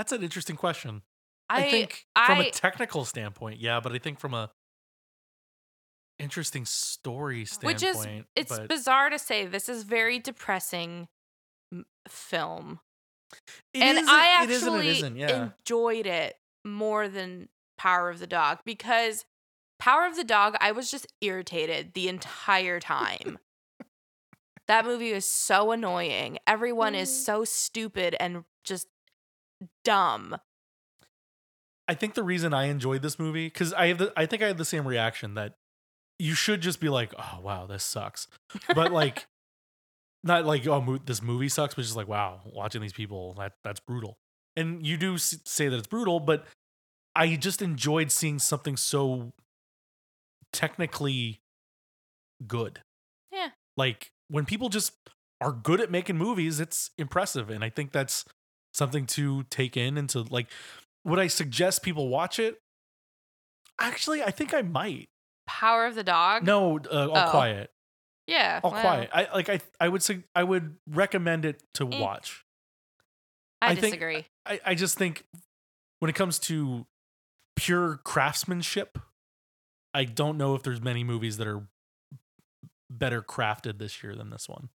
[0.00, 1.02] That's an interesting question.
[1.50, 4.50] I, I think from a I- technical standpoint, yeah, but I think from a
[6.18, 11.08] interesting story standpoint, which is it's but bizarre to say this is very depressing
[12.08, 12.80] film
[13.74, 15.50] it and is- i it is and actually it isn't, yeah.
[15.58, 19.26] enjoyed it more than Power of the Dog because
[19.78, 23.38] Power of the Dog, I was just irritated the entire time.
[24.66, 26.38] that movie was so annoying.
[26.46, 27.12] Everyone is mm.
[27.12, 28.86] so stupid and just
[29.84, 30.36] dumb.
[31.88, 34.46] I think the reason I enjoyed this movie because I have the, I think I
[34.46, 35.54] had the same reaction that
[36.18, 38.28] you should just be like, oh wow, this sucks,
[38.74, 39.26] but like,
[40.22, 43.54] not like oh mo- this movie sucks, but just like wow, watching these people that
[43.64, 44.18] that's brutal.
[44.56, 46.44] And you do s- say that it's brutal, but
[47.16, 49.32] I just enjoyed seeing something so
[50.52, 51.40] technically
[52.46, 52.80] good.
[53.32, 53.48] Yeah.
[53.76, 54.92] Like when people just
[55.40, 58.24] are good at making movies, it's impressive, and I think that's
[58.72, 60.48] something to take in and to like.
[61.04, 62.60] Would I suggest people watch it?
[63.80, 65.08] Actually, I think I might.
[65.46, 66.44] Power of the Dog?
[66.44, 67.30] No, uh, all Oh.
[67.30, 67.72] quiet,
[68.26, 68.60] Yeah.
[68.62, 69.10] all quiet.
[69.12, 69.48] I like.
[69.48, 72.00] I I would say I would recommend it to Eh.
[72.00, 72.44] watch.
[73.62, 74.26] I, I think- disagree.
[74.46, 75.26] I I just think
[76.00, 76.86] when it comes to
[77.56, 78.98] pure craftsmanship,
[79.92, 81.66] I don't know if there's many movies that are
[82.88, 84.68] better crafted this year than this one.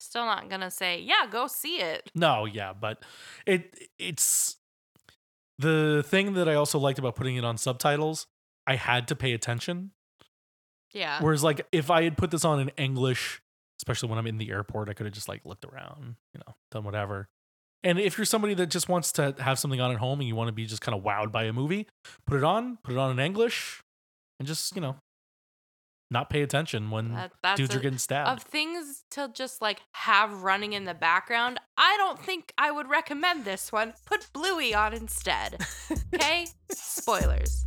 [0.00, 2.10] Still not gonna say, yeah, go see it.
[2.14, 3.04] No, yeah, but
[3.46, 4.56] it it's
[5.58, 8.26] the thing that I also liked about putting it on subtitles.
[8.66, 9.90] I had to pay attention.
[10.92, 11.22] Yeah.
[11.22, 13.42] Whereas, like, if I had put this on in English,
[13.78, 16.54] especially when I'm in the airport, I could have just like looked around, you know,
[16.70, 17.28] done whatever.
[17.82, 20.34] And if you're somebody that just wants to have something on at home and you
[20.34, 21.86] want to be just kind of wowed by a movie,
[22.26, 23.82] put it on, put it on in English,
[24.38, 24.96] and just you know,
[26.10, 28.28] not pay attention when That- dudes are a- getting stabbed.
[28.30, 32.88] of things to just like have running in the background, I don't think I would
[32.88, 33.94] recommend this one.
[34.06, 35.64] Put Bluey on instead.
[36.14, 36.48] Okay?
[36.70, 37.64] Spoilers.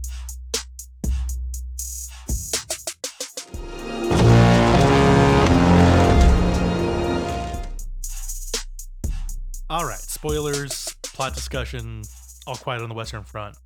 [9.70, 12.04] All right, spoilers, plot discussion,
[12.46, 13.58] all quiet on the Western Front.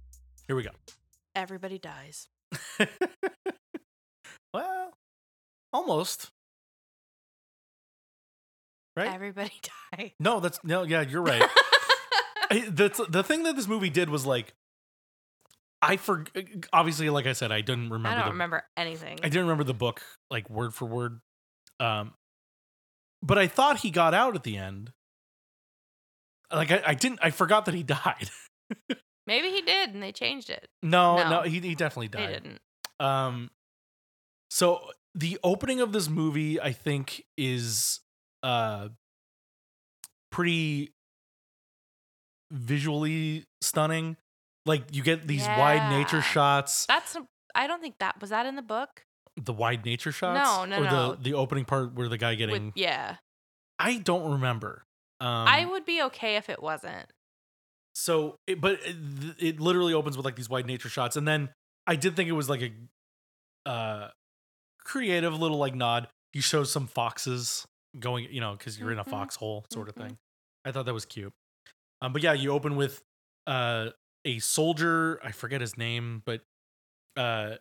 [0.48, 0.70] Here we go.
[1.36, 2.28] Everybody dies.
[4.62, 4.92] well,
[5.74, 6.30] almost.
[8.96, 9.14] Right?
[9.14, 9.52] Everybody
[9.98, 10.12] dies.
[10.20, 10.84] no, that's no.
[10.84, 11.44] Yeah, you're right.
[12.50, 14.54] The the thing that this movie did was like,
[15.82, 16.24] I for
[16.72, 18.08] obviously, like I said, I didn't remember.
[18.08, 19.20] I don't the, remember anything.
[19.22, 21.20] I didn't remember the book like word for word.
[21.82, 22.14] Um,
[23.22, 24.94] but I thought he got out at the end.
[26.50, 27.20] Like I, I didn't.
[27.22, 28.30] I forgot that he died.
[29.28, 30.70] Maybe he did and they changed it.
[30.82, 31.42] no, no, No.
[31.42, 32.30] he he definitely died.
[32.30, 32.60] didn't.
[33.02, 33.52] Um,
[34.50, 34.82] so
[35.16, 38.00] the opening of this movie, I think, is
[38.44, 38.90] uh
[40.32, 40.92] pretty
[42.52, 44.18] visually stunning.
[44.66, 47.16] Like you get these wide nature shots, That's
[47.56, 49.04] I don't think that was that in the book.
[49.38, 50.38] the wide nature shots.
[50.38, 51.12] No, no, or no.
[51.16, 52.66] the the opening part where the guy getting.
[52.66, 53.16] With, yeah.
[53.80, 54.84] I don't remember.
[55.20, 57.12] Um, I would be okay if it wasn't.
[57.96, 58.96] So, it, but it,
[59.40, 61.50] it literally opens with like these wide nature shots, and then
[61.88, 64.10] I did think it was like a uh
[64.88, 66.08] creative little like nod.
[66.34, 67.66] You shows some foxes
[68.00, 69.10] going, you know, because you're in a Mhm.
[69.12, 70.02] foxhole sort of Mhm.
[70.08, 70.18] thing.
[70.66, 71.34] I thought that was cute.
[72.02, 73.04] Um, but yeah, you open with
[73.46, 73.92] uh
[74.26, 75.20] a soldier.
[75.24, 76.42] I forget his name, but
[77.16, 77.58] uh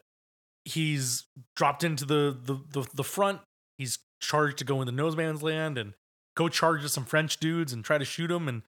[0.64, 3.40] he's dropped into the the the, the front.
[3.78, 5.94] He's charged to go in into no man's land and
[6.36, 8.48] go charge at some French dudes and try to shoot him.
[8.48, 8.62] And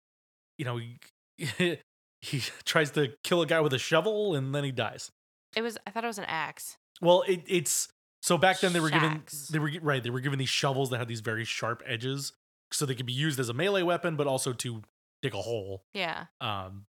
[0.59, 0.99] you know, he,
[2.23, 5.11] he tries to kill a guy with a shovel and then he dies.
[5.57, 6.77] It was I thought it was an axe.
[7.01, 7.88] Well, it, it's
[8.22, 10.98] so back then they were given they were right they were given these shovels that
[10.98, 12.33] had these very sharp edges,
[12.72, 14.83] so they could be used as a melee weapon, but also to
[15.22, 15.85] dig a hole.
[15.94, 16.26] Yeah.
[16.40, 16.87] Um,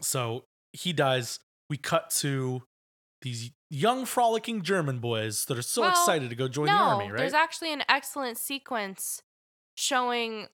[0.00, 1.40] so he dies.
[1.68, 2.62] We cut to
[3.22, 6.78] these young, frolicking German boys that are so Well, excited to go join no, the
[6.78, 7.10] army.
[7.10, 7.18] Right?
[7.18, 9.22] there's actually an excellent sequence
[9.74, 10.48] showing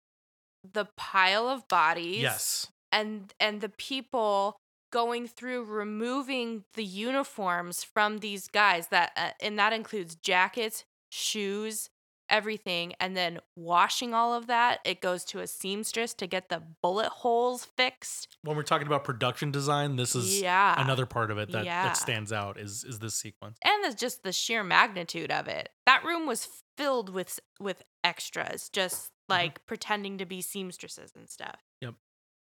[0.72, 2.18] the pile of bodies.
[2.18, 2.66] yes.
[2.92, 4.56] and and the people
[4.90, 11.90] going through removing the uniforms from these guys that uh, and that includes jackets shoes
[12.29, 16.61] everything and then washing all of that it goes to a seamstress to get the
[16.83, 21.38] bullet holes fixed When we're talking about production design, this is yeah another part of
[21.38, 21.85] it that, Yeah.
[21.85, 22.59] that stands out.
[22.59, 23.59] Is is this sequence?
[23.64, 28.68] and there's just the sheer magnitude of it that room was filled with with extras
[28.72, 31.87] just like pretending to be seamstresses and stuff Mm-hmm.
[31.87, 31.94] Yep.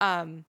[0.02, 0.46] um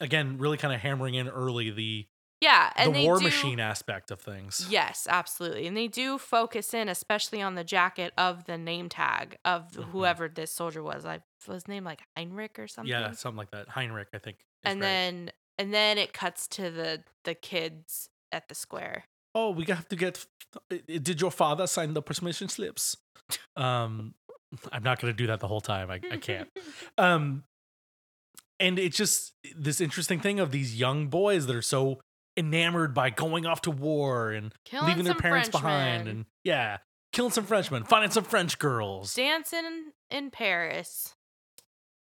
[0.00, 2.06] Again, really kind of hammering in early the
[2.40, 4.66] yeah and the war do- machine aspect of things.
[4.68, 5.66] Yes, absolutely.
[5.66, 9.84] And they do focus in, especially on the jacket of the name tag of Mhm.
[9.90, 11.04] whoever this soldier was.
[11.06, 12.90] I was named like Heinrich or something.
[12.90, 13.68] Yeah, something like that.
[13.68, 14.38] Heinrich, I think.
[14.64, 14.86] and right.
[14.86, 19.04] then and then it cuts to the the kids at the square.
[19.36, 20.26] oh, we have to get.
[20.86, 22.96] Did your father sign the permission slips?
[23.56, 24.14] Um,
[24.70, 25.90] I'm not going to do that the whole time.
[25.90, 26.48] I, I can't.
[26.98, 27.44] Um,
[28.60, 32.00] and it's just this interesting thing of these young boys that are so
[32.36, 36.78] enamored by going off to war and Killing leaving their parents behind and yeah
[37.12, 41.14] killing some frenchmen finding some french girls Dancing in Paris.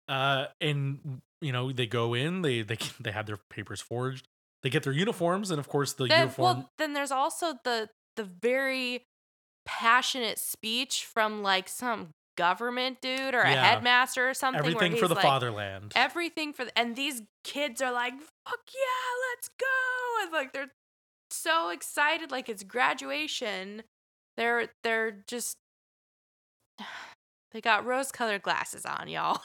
[0.08, 4.26] uh and you know they go in they they they have their papers forged
[4.64, 7.88] they get their uniforms and of course the Then, uniform well, then there's also the
[8.16, 9.06] the very
[9.64, 14.60] passionate speech from like some government dude or a headmaster or something.
[14.60, 19.34] everything for the like, fatherland Everything for the, and these kids are like, "Fuck yeah,
[19.34, 20.70] let's go!" And like they're
[21.30, 23.82] so excited, like it's graduation.
[24.36, 25.58] They're they're just
[27.52, 29.40] they got rose-colored glasses on, y'all.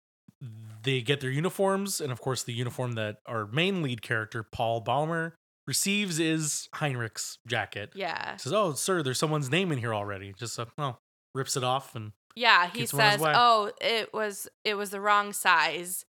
[0.82, 4.82] they get their uniforms, and of course, the uniform that our main lead character, Paul
[4.82, 5.32] Ballmer,
[5.68, 7.92] receives is Heinrich's jacket.
[7.94, 10.98] yeah, Says, "Oh, sir, there's someone's name in here already." Just uh, well,
[11.34, 12.66] rips it off, and yeah.
[12.68, 16.04] He Gets him on his says, "Oh, it was it was the wrong size,"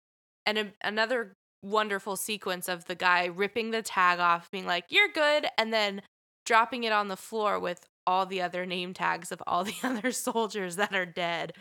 [0.45, 1.33] and a, another
[1.63, 6.01] wonderful sequence of the guy ripping the tag off, being like, "You're good," and then
[6.45, 10.11] dropping it on the floor with all the other name tags of all the other
[10.11, 11.53] soldiers that are dead.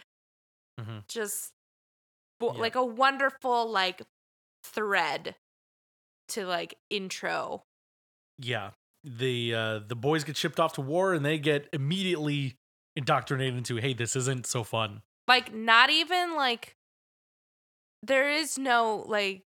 [0.80, 1.06] Mhm.
[1.08, 1.52] Just
[2.40, 2.60] bo- Yeah.
[2.60, 4.02] like a wonderful like
[4.64, 5.36] thread
[6.28, 7.62] to like intro.
[8.38, 8.70] yeah,
[9.04, 12.56] the uh, the boys get shipped off to war, and they get immediately
[12.96, 16.76] indoctrinated into, "Hey, this isn't so fun." Like not even like
[18.02, 19.44] there is no like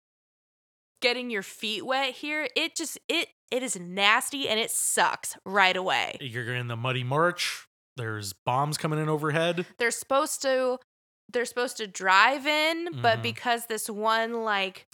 [1.00, 2.48] getting your feet wet here.
[2.56, 6.16] It just it it is nasty and it sucks right away.
[6.20, 7.66] You're in the muddy march.
[7.96, 9.66] There's bombs coming in overhead.
[9.78, 10.78] they're supposed to
[11.32, 13.22] they're supposed to drive in but Mhm.
[13.22, 14.86] because this one like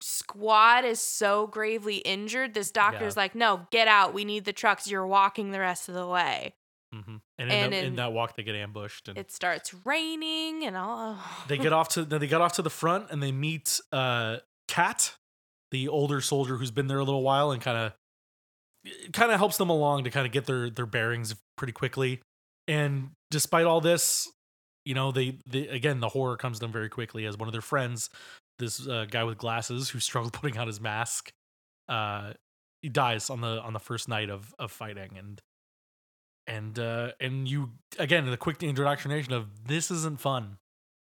[0.00, 3.22] squad is so gravely injured this doctor's Yeah.
[3.22, 6.54] like no get out we need the trucks you're walking the rest of the way
[7.04, 9.74] hmm And, in, And the- in in- that walk, they get ambushed, and it starts
[9.84, 11.18] raining and all.
[11.48, 15.14] They get off to they get off to the front, and they meet uh, Kat,
[15.70, 17.92] the older soldier who's been there a little while, and kind of
[19.12, 22.20] kind of helps them along to kind of get their their bearings pretty quickly.
[22.68, 24.30] And despite all this,
[24.84, 27.52] you know, they, they again the horror comes to them very quickly as one of
[27.52, 28.10] their friends,
[28.58, 31.30] this uh, guy with glasses who struggled putting on his mask,
[31.88, 32.32] uh,
[32.82, 35.40] he dies on the on the first night of of fighting, and
[36.46, 40.58] and uh, and you again the quick indoctrination of this isn't fun.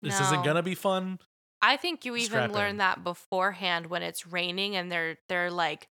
[0.02, 1.20] This isn't gonna be fun.
[1.62, 2.54] i think you even Strap in.
[2.56, 5.86] learn that beforehand when it's raining and they're they're like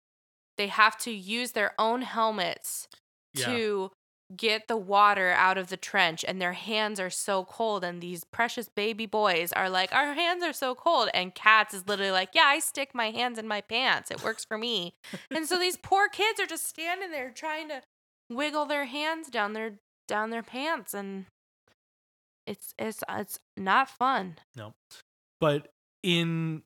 [0.57, 2.88] they have to use their own helmets
[3.35, 3.46] Yeah.
[3.46, 3.90] to
[4.35, 8.24] get the water out of the trench and their hands are so cold and these
[8.24, 12.31] precious baby boys are like our hands are so cold and cats is literally like
[12.35, 14.94] yeah i stick my hands in my pants it works for me
[15.31, 17.81] and so these poor kids are just standing there trying to
[18.31, 19.73] wiggle their hands down their
[20.07, 21.27] down their pants and
[22.47, 24.75] it's it's it's not fun No.
[25.41, 25.69] But
[26.03, 26.62] in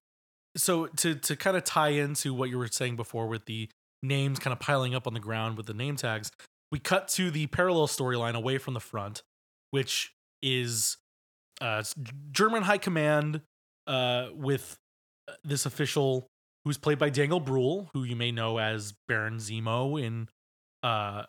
[0.57, 3.69] so to to kind of tie into what you were saying before with the
[4.03, 6.31] names kind of piling up on the ground with the name tags,
[6.71, 9.23] we cut to the parallel storyline away from the front,
[9.71, 10.97] which is
[11.61, 11.83] uh
[12.33, 13.43] German high command
[13.87, 14.79] uh with
[15.29, 16.29] uh, this official
[16.65, 20.29] who's played by Daniel Brühl, who you may know as Baron Zemo in
[20.83, 21.25] uh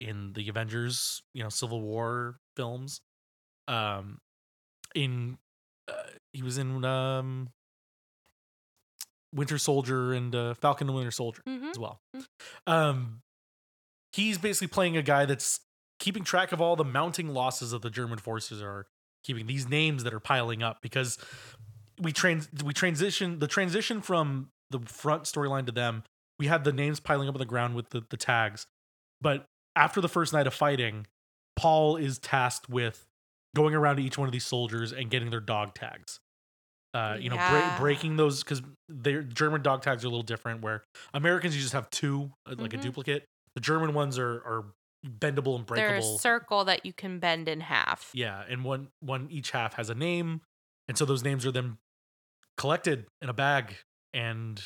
[0.00, 3.00] in the Avengers, you know, Civil War films.
[3.68, 4.18] Um
[4.94, 5.38] in
[5.88, 5.92] uh,
[6.32, 7.48] he was in um
[9.32, 11.70] Winter Soldier and uh, Falcon and Winter Soldier Mhm.
[11.70, 12.00] as well.
[12.16, 12.24] Mm.
[12.66, 13.22] Um
[14.12, 15.60] he's basically playing a guy that's
[16.00, 18.86] keeping track of all the mounting losses that the German forces are
[19.22, 21.18] keeping these names that are piling up because
[22.00, 26.02] we trans we transition the transition from the front storyline to them
[26.38, 28.66] we had the names piling up on the ground with the, the tags
[29.20, 29.44] but
[29.80, 31.06] after the first night of fighting
[31.56, 33.06] paul is tasked with
[33.56, 36.20] going around to each one of these soldiers and getting their dog tags
[36.94, 37.78] uh, you know break, Yeah.
[37.78, 40.82] breaking those because their german dog tags are a little different where
[41.14, 42.78] americans you just have two uh, like Mhm.
[42.78, 44.64] a duplicate the german ones are are
[45.06, 49.28] bendable and they're a circle that you can bend in half yeah, and one one
[49.30, 50.42] each half has a name,
[50.88, 51.78] and so those names are then
[52.58, 53.76] collected in a bag
[54.12, 54.60] and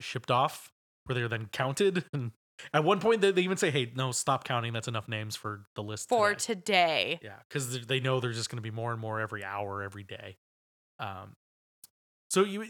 [0.00, 0.70] shipped off,
[1.04, 2.04] where they're then counted.
[2.12, 2.30] And
[2.72, 4.72] at one point, they, they even say, "Hey, no, stop counting.
[4.72, 8.50] That's enough names for the list for today." today Yeah, because they know there's just
[8.50, 10.36] going to be more and more every hour, every day.
[10.98, 11.34] Um,
[12.30, 12.66] so you,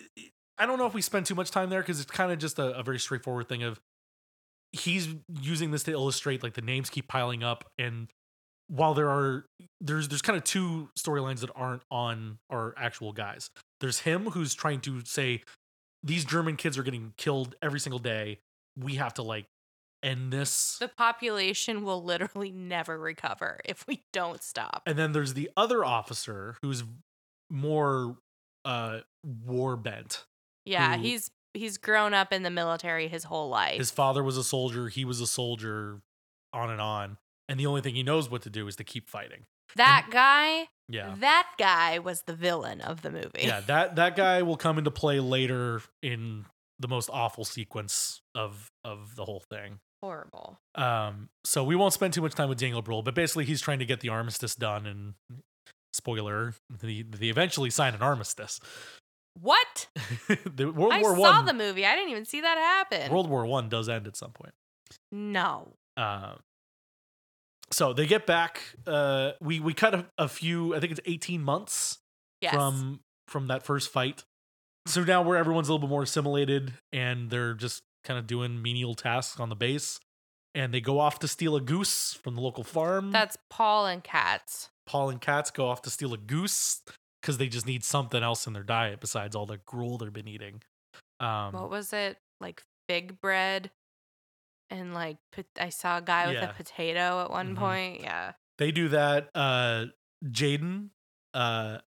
[0.58, 2.58] I don't know if we spend too much time there because it's kind of just
[2.58, 3.80] a, a very straightforward thing of
[4.72, 5.08] he's
[5.40, 8.10] using this to illustrate like the names keep piling up and
[8.68, 9.44] while there are
[9.80, 14.54] there's there's kind of two storylines that aren't on our actual guys there's him who's
[14.54, 15.42] trying to say
[16.02, 18.38] these german kids are getting killed every single day
[18.78, 19.44] we have to like
[20.02, 25.34] end this the population will literally never recover if we don't stop and then there's
[25.34, 26.82] the other officer who's
[27.50, 28.16] more
[28.64, 29.00] uh
[29.46, 30.24] war bent.
[30.64, 33.76] Yeah, who- he's he's grown up in the military his whole life.
[33.78, 36.00] His father was a soldier, he was a soldier,
[36.52, 37.18] on and on.
[37.48, 39.44] And the only thing he knows what to do is to keep fighting.
[39.76, 41.14] that guy, Yeah.
[41.18, 43.40] that guy was the villain of the movie.
[43.42, 46.46] Yeah, that that guy will come into play later in
[46.78, 49.80] the most awful sequence of of the whole thing.
[50.02, 50.58] Horrible.
[50.74, 53.78] Um, so we won't spend too much time with Daniel Brühl, but basically he's trying
[53.78, 55.14] to get the armistice done, and
[55.92, 58.58] spoiler, they, they eventually sign an armistice.
[59.40, 59.86] What?
[60.56, 61.86] the World I War saw One, the movie.
[61.86, 63.10] I didn't even see that happen.
[63.12, 64.52] World War One does end at some point.
[65.10, 65.68] no.
[65.96, 66.38] Um,
[67.70, 68.60] so they get back.
[68.86, 70.74] Uh, we we cut a, a few.
[70.74, 71.98] I think it's eighteen months
[72.42, 72.54] Yes.
[72.54, 74.24] from from that first fight.
[74.86, 78.60] So now where everyone's a little bit more assimilated and they're just kind of doing
[78.62, 80.00] menial tasks on the base.
[80.54, 83.10] And they go off to steal a goose from the local farm.
[83.10, 84.68] That's Paul and Cats.
[84.86, 86.82] Paul and Cats go off to steal a goose
[87.22, 90.28] because they just need something else in their diet besides all the gruel they've been
[90.28, 90.62] eating.
[91.20, 92.18] Um, what was it?
[92.40, 93.70] Like fig bread
[94.68, 95.16] and like
[95.58, 96.50] I saw a guy with Yeah.
[96.50, 97.58] a potato at one Mhm.
[97.58, 98.00] point.
[98.02, 98.32] Yeah.
[98.58, 99.30] they do that.
[99.34, 99.86] Uh,
[100.24, 100.90] Tjaden,
[101.34, 101.78] uh,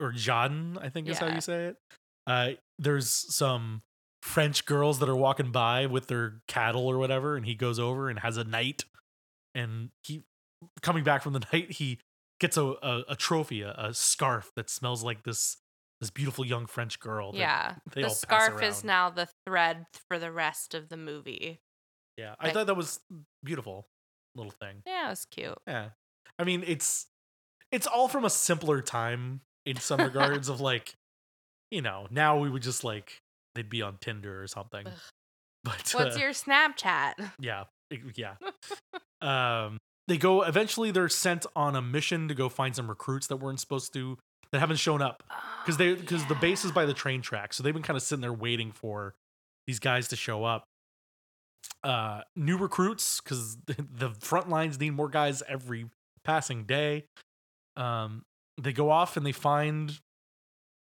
[0.00, 1.76] or Tjaden, I think is how you say it.
[2.26, 3.82] Uh, there's some
[4.28, 8.10] French girls that are walking by with their cattle or whatever, and he goes over
[8.10, 8.84] and has a night.
[9.54, 10.24] And he,
[10.82, 11.98] coming back from the night, he
[12.38, 15.56] gets a a, a trophy, a, a scarf that smells like this
[16.00, 17.32] this beautiful young French girl.
[17.34, 17.76] Yeah.
[17.92, 21.60] the scarf is now the thread for the rest of the movie.
[22.16, 23.00] Yeah, I like- thought that was
[23.42, 23.88] beautiful
[24.36, 24.82] little thing.
[24.86, 25.58] Yeah, it was cute.
[25.66, 25.88] Yeah.
[26.38, 27.06] I mean, it's
[27.72, 30.94] it's all from a simpler time in some regards of like,
[31.70, 33.22] you know, now we would just like
[33.58, 34.86] they'd be on Tinder or something.
[34.86, 34.92] Ugh.
[35.64, 37.32] But What's uh, your Snapchat?
[37.40, 37.64] yeah,
[38.14, 38.34] yeah.
[39.20, 43.36] um they go eventually they're sent on a mission to go find some recruits that
[43.36, 44.16] weren't supposed to
[44.52, 45.22] that haven't shown up
[45.62, 48.02] because they because the base is by the train track so they've been kind of
[48.02, 49.14] sitting there waiting for
[49.66, 50.64] these guys to show up
[51.84, 55.86] uh new recruits because the front lines need more guys every
[56.24, 57.04] passing day
[57.76, 58.22] um
[58.60, 60.00] they go off and they find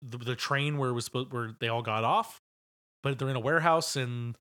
[0.03, 2.41] the, the train where it was supposed where they all got off
[3.07, 4.37] but they're in a warehouse and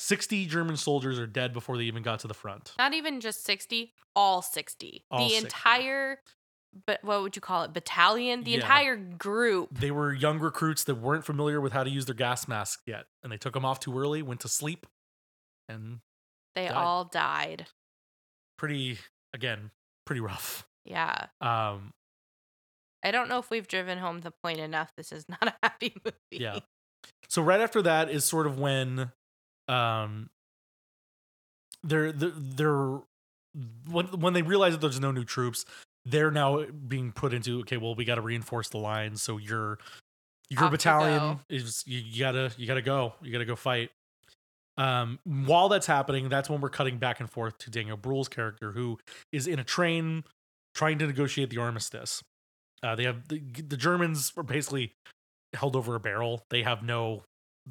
[0.00, 3.44] 60 german soldiers are dead before they even got to the front Not even just
[3.44, 5.04] 60, all 60.
[5.10, 5.46] All the 60.
[5.46, 6.18] entire
[6.86, 7.72] but what would you call it?
[7.72, 8.44] Battalion?
[8.44, 8.56] The Yeah.
[8.58, 9.70] entire group.
[9.78, 13.06] they were young recruits that weren't familiar with how to use their gas mask yet
[13.22, 14.86] and they took them off too early went to sleep
[15.68, 16.00] and
[16.56, 16.74] They died.
[16.76, 17.66] all died.
[18.58, 18.98] pretty
[19.32, 19.70] again
[20.06, 21.26] pretty rough Yeah.
[21.40, 21.92] um
[23.02, 24.92] I don't know if we've driven home the point enough.
[24.94, 26.16] This is not a happy movie.
[26.32, 26.58] Yeah.
[27.30, 29.12] So right after that is sort of when
[29.68, 30.30] um
[31.84, 32.98] they're they're, they're
[33.88, 35.64] when, when they realize that there's no new troops
[36.04, 39.78] they're now being put into okay well we got to reinforce the lines so your
[40.48, 41.40] your Off battalion go.
[41.48, 43.14] is you, you gotta you gotta go.
[43.22, 43.90] You gotta go fight.
[44.76, 48.72] Um while that's happening that's when we're cutting back and forth to daniel Brühl's character
[48.72, 48.98] who
[49.30, 50.24] is in a train
[50.74, 52.24] trying to negotiate the armistice.
[52.82, 54.94] Uh they have the, the germans are basically
[55.54, 57.22] held over a barrel they have no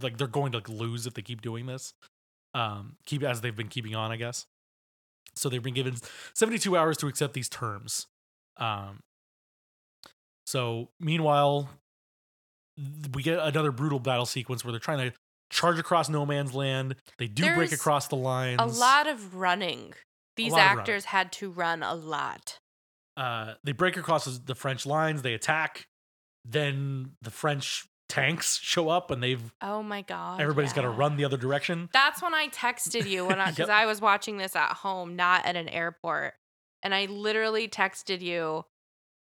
[0.02, 1.94] like they're going to like, lose if they keep doing this
[2.54, 4.46] um keep as they've been keeping on i guess
[5.36, 5.96] so they've been given
[6.34, 8.08] 72 hours to accept these terms
[8.58, 9.00] um
[10.46, 11.70] so meanwhile
[13.14, 15.18] we get another brutal battle sequence where they're trying to
[15.50, 19.94] charge across no man's land they do break across the lines A lot of running.
[20.36, 20.80] These of running.
[20.80, 22.60] actors had to run a lot.
[23.18, 25.88] uh they break across the French lines, they attack,
[26.46, 30.42] then the French tanks show up and they've Oh my god.
[30.42, 31.90] everybody's got to run the other direction.
[31.94, 33.70] That's when I texted you when I because Yep.
[33.70, 36.34] I was watching this at home, not at an airport,
[36.82, 38.66] and I literally texted you.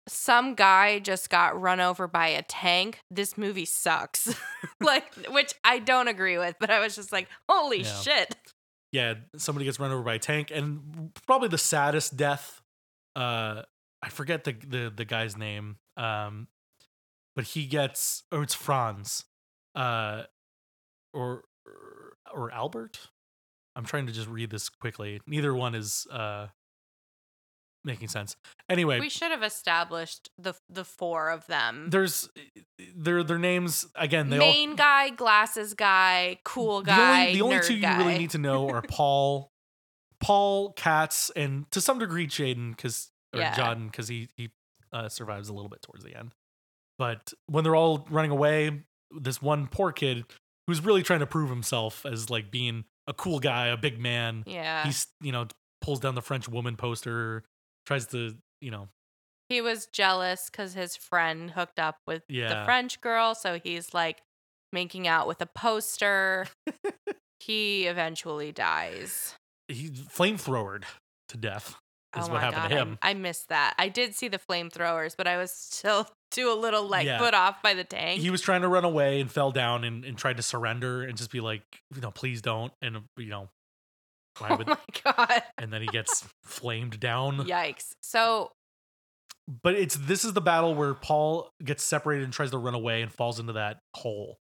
[0.09, 2.99] Some guy just got run over by a tank.
[3.09, 4.36] This movie sucks.
[4.82, 8.01] like, which I don't agree with, but I was just like, holy Yeah.
[8.01, 8.36] shit.
[8.91, 12.61] Yeah, somebody gets run over by a tank and probably the saddest death
[13.16, 13.61] uh
[14.01, 15.78] I forget the the the guy's name.
[15.95, 16.47] Um
[17.36, 19.26] but he gets oh it's Franz.
[19.76, 20.24] Uh
[21.14, 21.44] or
[22.34, 23.00] or Albert?
[23.76, 25.20] I'm trying to just read this quickly.
[25.28, 26.48] Neither one is uh
[27.86, 28.36] making sense.
[28.70, 31.88] Anyway, We should have established the the four of them.
[31.90, 32.30] there's
[32.96, 37.20] their their names again they Main all guy, glasses guy, cool the guy.
[37.22, 37.98] only, the only two guy.
[37.98, 39.52] you really need to know are paul
[40.22, 43.54] paul katz and to some degree Tjaden because or Yeah.
[43.56, 44.52] john because he he
[44.94, 46.34] uh, survives a little bit towards the end
[47.04, 48.84] but when they're all running away
[49.20, 50.24] this one poor kid
[50.68, 54.43] who's really trying to prove himself as like being a cool guy a big man
[54.47, 54.86] Yeah.
[54.86, 55.47] he's you know
[55.82, 57.43] pulls down the french woman poster
[57.86, 58.88] tries to you know
[59.49, 64.22] He was jealous because his friend hooked up with the French girl, so he's like
[64.72, 66.47] making out with a poster.
[67.41, 69.36] he eventually dies.
[69.68, 70.86] He's flamethrowered
[71.28, 71.76] to death.
[72.16, 72.97] Oh is oh what my happened god, to I- him.
[73.01, 73.74] I, missed that.
[73.78, 77.18] I did see the flamethrowers, but I was still too a little like Yeah.
[77.20, 78.22] put off by the tank.
[78.22, 81.18] he was trying to run away and fell down and, and tried to surrender and
[81.18, 82.72] just be like, you know, please don't.
[82.82, 83.49] And you know,
[84.39, 84.78] why oh my
[85.16, 85.43] god!
[85.57, 87.38] and then he gets flamed down.
[87.39, 87.93] Yikes!
[88.01, 88.51] So
[89.61, 93.01] But it's this is the battle where Paul gets separated and tries to run away
[93.01, 94.38] and falls into that hole.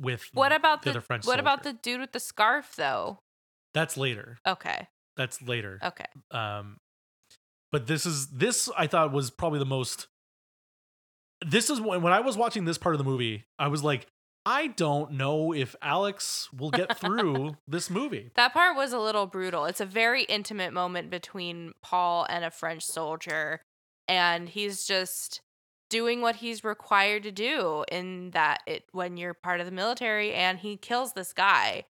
[0.00, 3.18] With what about the, other French what about the dude with the scarf though?
[3.74, 4.38] That's later.
[4.48, 4.88] Okay,
[5.20, 5.78] That's later.
[5.84, 6.06] okay.
[6.30, 6.78] Um,
[7.70, 10.06] but this is this I thought was probably the most.
[11.46, 14.06] This is when when I was watching this part of the movie, I was like,
[14.46, 18.30] I don't know if Alex will get through this movie.
[18.34, 19.66] That part was a little brutal.
[19.66, 23.60] It's a very intimate moment between Paul and a French soldier,
[24.08, 25.42] and he's just
[25.90, 30.32] doing what he's required to do in that it when you're part of the military
[30.32, 31.84] and he kills this guy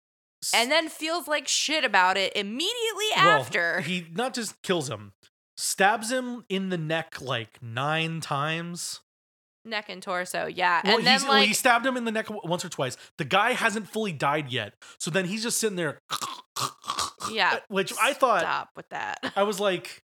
[0.55, 3.80] and then feels like shit about it immediately Well, after.
[3.80, 5.12] he not just kills him,
[5.57, 9.01] stabs him in the neck like nine times.
[9.64, 10.80] Neck and torso, yeah.
[10.84, 12.97] Well, and then well, like he stabbed him in the neck once or twice.
[13.18, 15.99] The guy hasn't fully died yet, so then he's just sitting there.
[17.30, 17.55] Yeah.
[17.55, 19.18] Uh, which I thought stop with that.
[19.36, 20.03] I was like,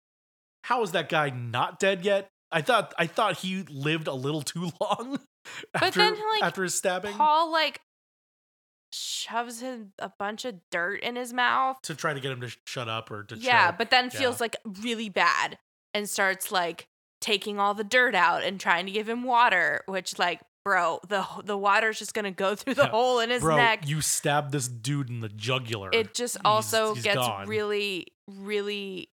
[0.64, 2.28] how is that guy not dead yet?
[2.52, 5.18] I thought I thought he lived a little too long
[5.74, 7.80] after, then, like, after his stabbing Paul like
[8.94, 11.80] shoves him a bunch of dirt in his mouth.
[11.82, 13.78] to try to get him to sh- shut up or to yeah, choke.
[13.78, 14.20] but then Yeah.
[14.20, 15.58] feels like really bad
[15.92, 16.86] and starts like
[17.20, 21.26] taking all the dirt out and trying to give him water, which like bro, the
[21.44, 22.88] the water's just gonna go through the Yeah.
[22.90, 23.86] hole in his Bro, neck.
[23.88, 25.90] you stab this dude in the jugular.
[25.92, 27.46] it just He's- also he's gets gone.
[27.48, 29.10] really really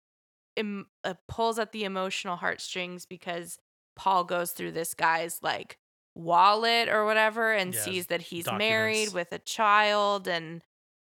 [0.58, 3.58] em- uh, pulls at the emotional heartstrings because
[3.96, 5.78] Paul goes through this guy's like
[6.16, 8.70] wallet or whatever and Yeah, sees that he's documents.
[8.70, 10.62] married with a child and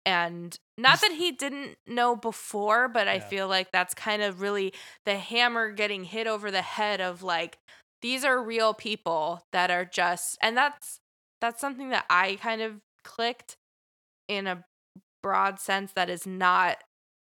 [0.05, 4.41] and not He's- that he didn't know before but i feel like that's kind of
[4.41, 4.73] really
[5.05, 7.57] the hammer getting hit over the head of like
[8.01, 10.99] these are real people that are just and that's
[11.41, 13.55] that's something that i kind of clicked
[14.27, 14.63] in a
[15.21, 16.77] broad sense that is not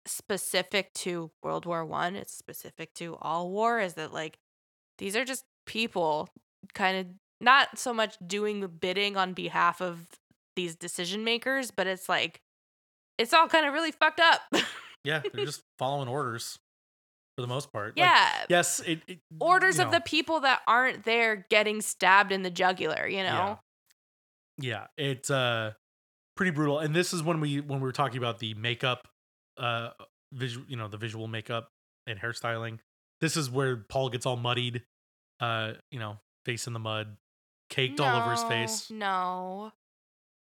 [0.07, 4.37] specific to world war one it's specific to all war is that like
[4.99, 6.29] these are just people
[6.75, 7.07] kind of
[7.41, 10.07] not so much doing the bidding on behalf of
[10.55, 12.41] these decision makers but it's like
[13.19, 14.41] it's all kind of really fucked up
[15.05, 16.59] yeah, they're just following orders
[17.37, 17.97] for the most part.
[17.97, 22.33] Like, yeah yes, it, it- orders you of the people that aren't there getting stabbed
[22.33, 23.59] in the jugular you know
[24.59, 25.73] Yeah, it's uh
[26.37, 26.79] pretty brutal.
[26.79, 29.09] And this is when we when we were talking about the makeup,
[29.59, 29.91] uh,
[30.33, 31.71] visual, you know, the visual makeup
[32.07, 32.79] and hairstyling.
[33.21, 34.83] This is where Paul gets all muddied,
[35.41, 37.17] uh, you know, face in the mud,
[37.69, 38.91] caked all over his face.
[38.91, 39.73] No.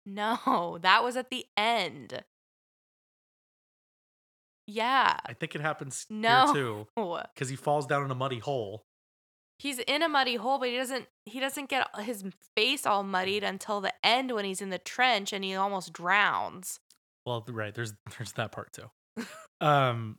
[0.05, 2.23] No, that was at the end.
[4.67, 5.17] Yeah.
[5.25, 6.45] I think it happens No.
[6.53, 6.87] here too,
[7.33, 8.85] because he falls down in a muddy hole.
[9.59, 12.23] He's in a muddy hole, but he doesn't he doesn't get his
[12.55, 16.79] face all muddied until the end when he's in the trench and he almost drowns.
[17.25, 19.25] Well, right there's there's that part too.
[19.61, 20.17] um.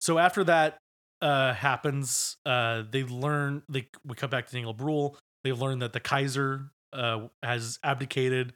[0.00, 0.78] So after that
[1.20, 5.16] uh happens, uh, they learn they we come back to Daniel Brühl.
[5.44, 8.54] They learn that the Kaiser uh has abdicated.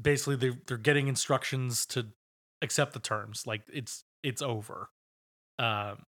[0.00, 2.08] Basically, they they're getting instructions to
[2.62, 3.46] accept the terms.
[3.46, 4.90] Like it's it's over.
[5.58, 6.04] Um.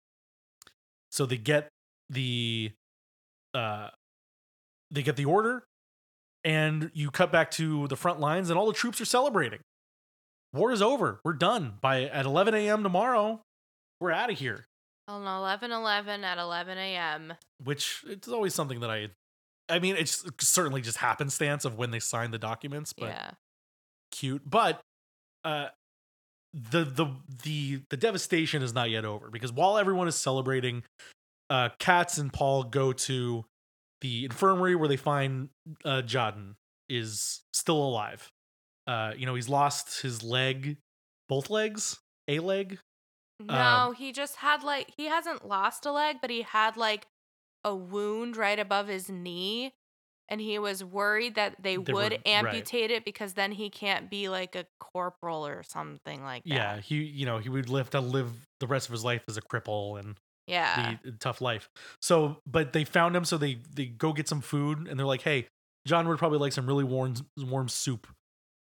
[1.11, 1.69] So they get
[2.11, 2.73] the
[3.55, 3.89] uh
[4.91, 5.65] they get the order
[6.45, 9.61] and you cut back to the front lines and all the troops are celebrating
[10.53, 13.41] war is over we're done by at 11 a.m tomorrow
[14.01, 14.67] we're out of here
[15.09, 17.35] On 11 11 at 11 a.m.
[17.63, 19.09] which it's always something that i
[19.69, 23.31] i mean it's certainly just happenstance of when they sign the documents but Yeah.
[24.11, 24.81] cute but
[25.45, 25.69] uh
[26.55, 27.07] the the
[27.45, 30.83] the the devastation is not yet over because while everyone is celebrating
[31.51, 33.45] uh Katz and Paul go to
[34.01, 35.51] the infirmary where they find
[35.85, 36.55] uh Tjaden
[36.89, 38.29] is still alive.
[38.87, 40.79] Uh you know, he's lost his leg,
[41.29, 41.99] both legs,
[42.29, 42.79] a leg.
[43.41, 47.07] No, Um, he just had like he hasn't lost a leg, but he had like
[47.65, 49.73] a wound right above his knee.
[50.31, 52.21] And he was worried that they, They would were- right.
[52.27, 56.51] amputate it because then he can't be like a corporal or something like that.
[56.55, 58.31] Yeah, he you know, he would live to live
[58.61, 60.97] the rest of his life as a cripple and Yeah.
[61.03, 61.71] the tough life.
[62.03, 65.23] So, but they found him, so they they go get some food, and they're like,
[65.23, 65.47] "Hey,
[65.87, 68.07] John would probably like some really warm warm soup."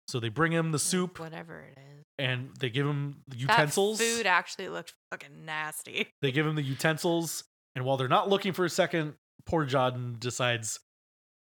[0.08, 2.06] So they bring him the soup, Whatever it is.
[2.18, 4.00] and they give him the That utensils.
[4.00, 6.08] food actually looked fucking nasty.
[6.22, 7.44] They give him the utensils,
[7.78, 9.14] And while they're not looking for a second,
[9.46, 10.80] poor John decides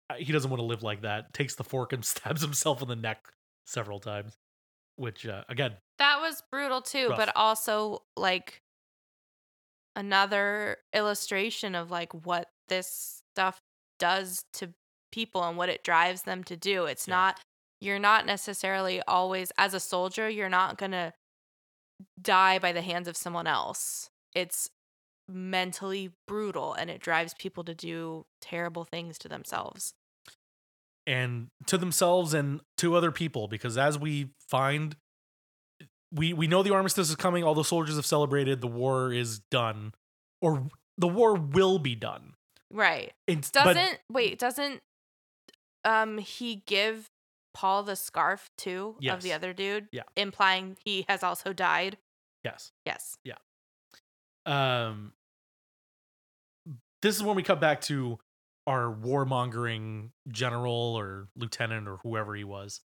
[0.10, 1.32] uh, he doesn't want to live like that.
[1.32, 3.28] Takes the fork and stabs himself in the neck
[3.68, 4.34] several times.
[4.96, 7.18] Which uh, again, That was brutal too, Rough.
[7.20, 8.64] but also like
[9.96, 13.62] another illustration of like what this stuff
[14.00, 14.74] does to
[15.12, 16.86] people and what it drives them to do.
[16.86, 17.14] It's Yeah.
[17.16, 17.40] not
[17.80, 21.14] you're not necessarily always as a soldier, you're not going to
[22.20, 24.10] die by the hands of someone else.
[24.34, 24.70] It's
[25.30, 29.94] mentally brutal and it drives people to do terrible things to themselves.
[31.06, 34.96] and to themselves and to other people because as we find
[36.14, 39.40] we we know the armistice is coming all the soldiers have celebrated the war is
[39.52, 39.94] done
[40.42, 42.34] or the war will be done
[42.72, 43.14] Right.
[43.28, 44.82] it's, Doesn't wait, doesn't
[45.86, 47.10] um he give
[47.54, 49.88] Paul the scarf too of the other dude?
[49.92, 50.04] Yeah.
[50.16, 51.98] Implying he has also died.
[52.44, 53.40] yes yes Yes.
[54.46, 55.14] Um
[57.02, 58.18] this is when we cut back to
[58.66, 62.82] our warmongering general or lieutenant or whoever he was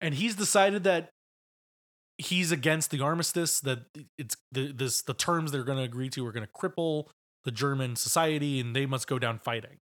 [0.00, 1.10] and he's decided that
[2.18, 3.80] he's against the armistice that
[4.18, 7.06] it's the this the terms they're going to agree to are going to cripple
[7.44, 9.78] the german society and they must go down fighting.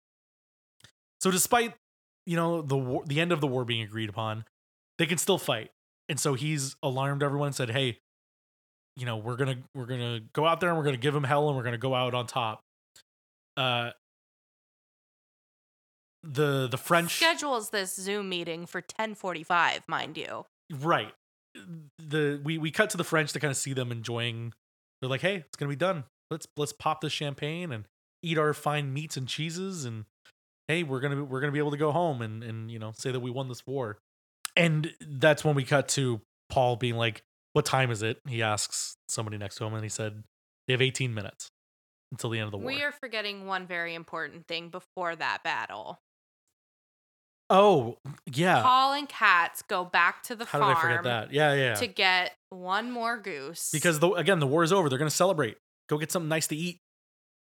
[1.21, 1.75] So despite
[2.25, 4.45] you know the war, the end of the war being agreed upon
[4.99, 5.71] they can still fight.
[6.09, 7.99] And so he's alarmed everyone and said hey
[8.97, 11.49] you know we're gonna we're gonna go out there and we're gonna give them hell
[11.49, 12.61] and we're gonna go out on top.
[13.57, 13.91] Uh
[16.23, 20.47] the the french Schedules this Zoom meeting for 1045, mind you.
[20.73, 21.13] right.
[21.99, 24.53] The we we cut to the french to kind of see them enjoying
[25.01, 26.05] they're like hey it's gonna be done.
[26.31, 27.85] Let's let's pop this champagne and
[28.23, 30.05] eat our fine meats and cheeses and
[30.69, 32.93] hey we're gonna be, we're gonna be able to go home and and you know
[32.97, 33.99] say that we won this war.
[34.57, 37.23] And that's when we cut to paul being like
[37.57, 38.19] what time is it?
[38.29, 40.23] he asks somebody next to him and he said
[40.67, 41.51] they have 18 minutes
[42.13, 42.67] until the end of the war.
[42.67, 45.99] We are forgetting one very important thing before that battle.
[47.49, 47.97] oh
[48.27, 48.63] yeah.
[48.63, 51.33] Paul and Katz go back to the how farm did i forget that?
[51.33, 51.75] Yeah yeah, yeah.
[51.77, 53.71] to get one more goose.
[53.73, 54.91] because the, again the war is over.
[54.91, 55.57] They're gonna celebrate.
[55.89, 56.81] Go get something nice to eat.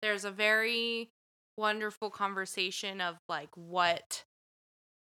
[0.03, 1.09] There's a very
[1.57, 4.26] wonderful conversation of like what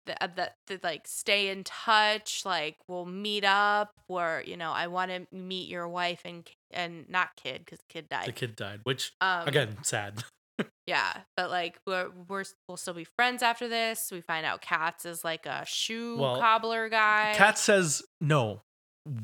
[0.05, 4.71] the, uh, the, the like stay in touch like we'll meet up where you know
[4.71, 8.55] i want to meet your wife and and not kid because kid died the kid
[8.55, 10.23] died which um again sad
[10.87, 15.05] yeah but like we're, we're we'll still be friends after this we find out katz
[15.05, 18.61] is like a shoe Well, cobbler guy Kat says, No,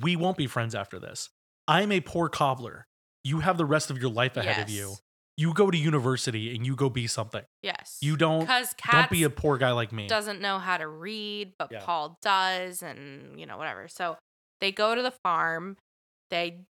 [0.02, 1.30] we won't be friends after this.
[1.68, 2.88] I'm a poor cobbler.
[3.24, 4.96] You have the rest of your life ahead of you.
[5.40, 7.44] You go to university and you go be something.
[7.64, 10.08] yes You don't because don't be a poor guy like me.
[10.08, 11.80] doesn't know how to read, but Yeah.
[11.82, 13.88] Paul does, and you know whatever.
[13.88, 14.18] So
[14.60, 15.78] they go to the farm.
[16.30, 16.66] They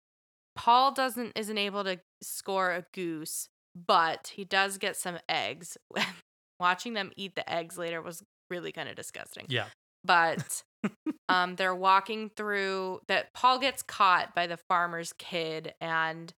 [0.54, 5.78] Paul doesn't isn't able to score a goose, but he does get some eggs.
[6.60, 9.46] Watching them eat the eggs later was really kind of disgusting.
[9.48, 9.66] Yeah.
[10.04, 10.62] But
[11.28, 13.32] um, they're walking through that.
[13.32, 16.32] Paul gets caught by the farmer's kid, and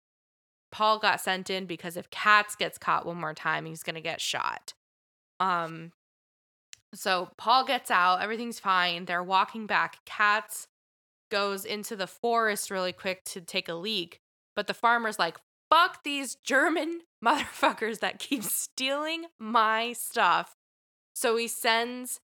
[0.71, 4.21] Paul got sent in because if Katz gets caught one more time, he's gonna get
[4.21, 4.75] shot.
[5.41, 5.93] Um,
[6.95, 9.05] so Paul gets out, everything's fine.
[9.05, 9.99] They're walking back.
[10.05, 10.69] Katz
[11.31, 14.21] goes into the forest really quick to take a leak,
[14.57, 15.37] but the farmer's like,
[15.71, 20.57] fuck these German motherfuckers that keep stealing my stuff.
[21.15, 22.21] So he sends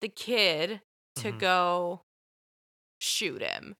[0.00, 0.80] the kid
[1.16, 1.38] to Mhm.
[1.38, 2.02] go
[2.98, 3.76] shoot him.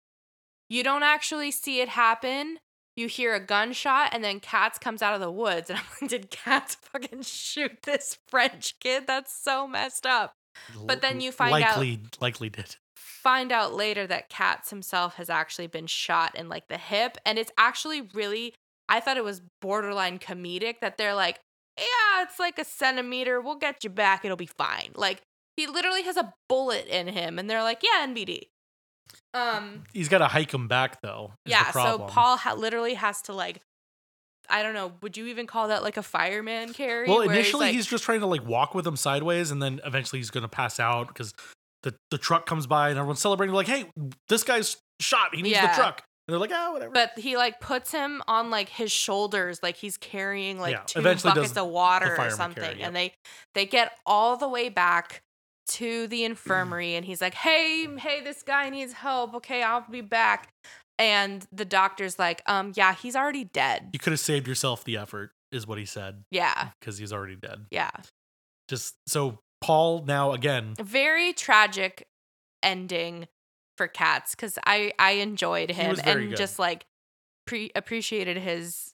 [0.68, 2.60] You don't actually see it happen.
[2.96, 5.70] You hear a gunshot, and then Katz comes out of the woods.
[5.70, 9.06] And I'm like, did Katz fucking shoot this French kid?
[9.06, 10.32] That's so messed up.
[10.86, 12.76] But then you find out- likely, likely did.
[12.96, 17.18] Find out later that Katz himself has actually been shot in like the hip.
[17.24, 18.54] And it's actually really,
[18.88, 21.38] I thought it was borderline comedic that they're like,
[21.78, 23.40] yeah, it's like a centimeter.
[23.40, 24.24] We'll get you back.
[24.24, 24.90] It'll be fine.
[24.94, 25.22] Like,
[25.56, 27.38] he literally has a bullet in him.
[27.38, 28.48] And they're like, yeah, NBD.
[29.34, 31.32] Um, He's got to hike him back though.
[31.46, 31.98] yeah, so.
[32.08, 33.60] Paul ha- literally has to like,
[34.48, 34.92] I don't know.
[35.02, 37.08] Would you even call that like a fireman carry?
[37.08, 39.62] Well, where he's initially like- he's just trying to like walk with him sideways, and
[39.62, 41.32] then eventually he's going to pass out because
[41.82, 43.54] the the truck comes by and everyone's celebrating.
[43.54, 43.86] Like, hey,
[44.28, 45.34] this guy's shot.
[45.34, 45.68] He needs Yeah.
[45.74, 46.02] the truck.
[46.28, 46.92] And they're like, ah, whatever.
[46.92, 51.02] but he like puts him on like his shoulders, like he's carrying like Yeah, two
[51.02, 52.86] buckets of water or something, carry, yep.
[52.88, 53.14] and they
[53.54, 55.22] they get all the way back
[55.70, 59.34] to the infirmary, and he's like, "Hey, hey, this guy needs help.
[59.34, 60.52] Okay, I'll be back."
[60.98, 63.90] And the doctor's like, "Um, yeah, he's already dead.
[63.92, 67.36] you could have saved yourself the effort, is what he said, Yeah, because he's already
[67.36, 67.66] dead.
[67.70, 67.90] yeah."
[68.68, 70.74] Just so Paul now again.
[70.78, 72.06] very tragic
[72.62, 73.26] ending
[73.78, 76.36] for Cats because I I enjoyed him and good.
[76.36, 76.84] just like
[77.46, 78.92] pre- appreciated his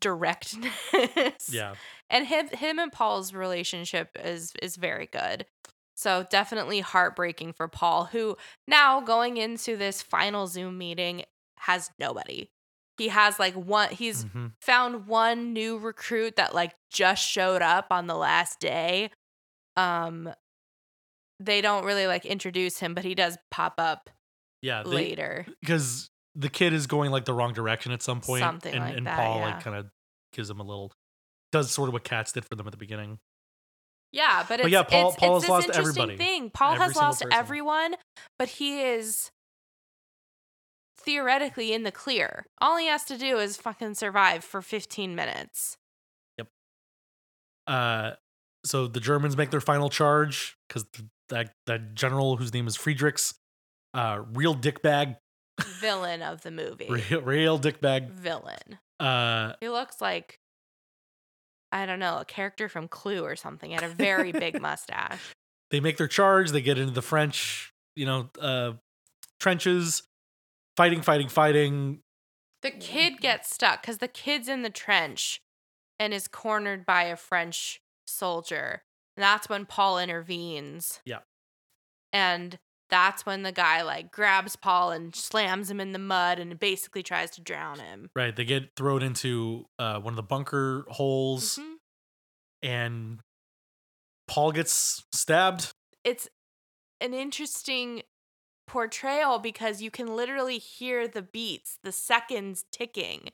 [0.00, 1.48] directness.
[1.50, 1.74] Yeah.
[2.10, 5.46] And him him and Paul's relationship is is very good.
[5.96, 8.36] So definitely heartbreaking for Paul, who
[8.68, 11.24] now going into this final Zoom meeting
[11.58, 12.50] has nobody.
[12.98, 14.52] He has like one he's Mhm.
[14.60, 19.10] found one new recruit that like just showed up on the last day.
[19.76, 20.32] Um
[21.40, 24.08] they don't really like introduce him, but he does pop up
[24.62, 24.82] Yeah.
[24.82, 25.46] they- later.
[25.60, 28.96] because the kid is going like the wrong direction at some point, Something and, like
[28.96, 29.44] and that, Paul yeah.
[29.54, 29.90] like kind of
[30.32, 30.92] gives him a little
[31.52, 33.18] does sort of what Cats did for them at the beginning.
[34.12, 36.16] Yeah, but it's, yeah, Paul- it's, Paul it's has this lost interesting everybody.
[36.16, 36.50] thing.
[36.50, 37.32] Paul Every has lost person.
[37.38, 37.94] everyone,
[38.38, 39.30] but he is
[40.98, 42.46] theoretically in the clear.
[42.60, 45.76] All he has to do is fucking survive for 15 minutes.
[46.38, 46.48] Yep.
[47.66, 48.10] Uh,
[48.64, 50.86] so the Germans make their final charge because
[51.28, 53.34] that that general whose name is Friedrichs,
[53.94, 55.16] uh, real dickbag,
[55.80, 56.86] Villain of the movie.
[56.88, 58.10] real, real dickbag.
[58.10, 58.78] Villain.
[58.98, 60.38] Uh, He looks like
[61.82, 63.70] I don't know, a character from Clue or something.
[63.70, 65.20] He had a very big mustache.
[65.70, 66.50] they make their charge.
[66.50, 68.72] They get into the French, you know, uh,
[69.38, 70.02] trenches,
[70.76, 72.00] fighting, fighting, fighting.
[72.62, 75.40] The kid gets stuck because the kid's in the trench
[75.98, 78.82] and is cornered by a French soldier.
[79.16, 81.00] And that's when Paul intervenes.
[81.04, 81.20] Yeah.
[82.12, 82.58] And
[82.88, 87.02] that's when the guy like grabs Paul and slams him in the mud and basically
[87.02, 88.10] tries to drown him.
[88.14, 91.74] Right, they get thrown into uh, one of the bunker holes, Mhm.
[92.62, 93.20] and
[94.28, 95.72] Paul gets stabbed.
[96.04, 96.28] It's
[97.00, 98.02] an interesting
[98.66, 103.30] portrayal because you can literally hear the beats, the seconds ticking.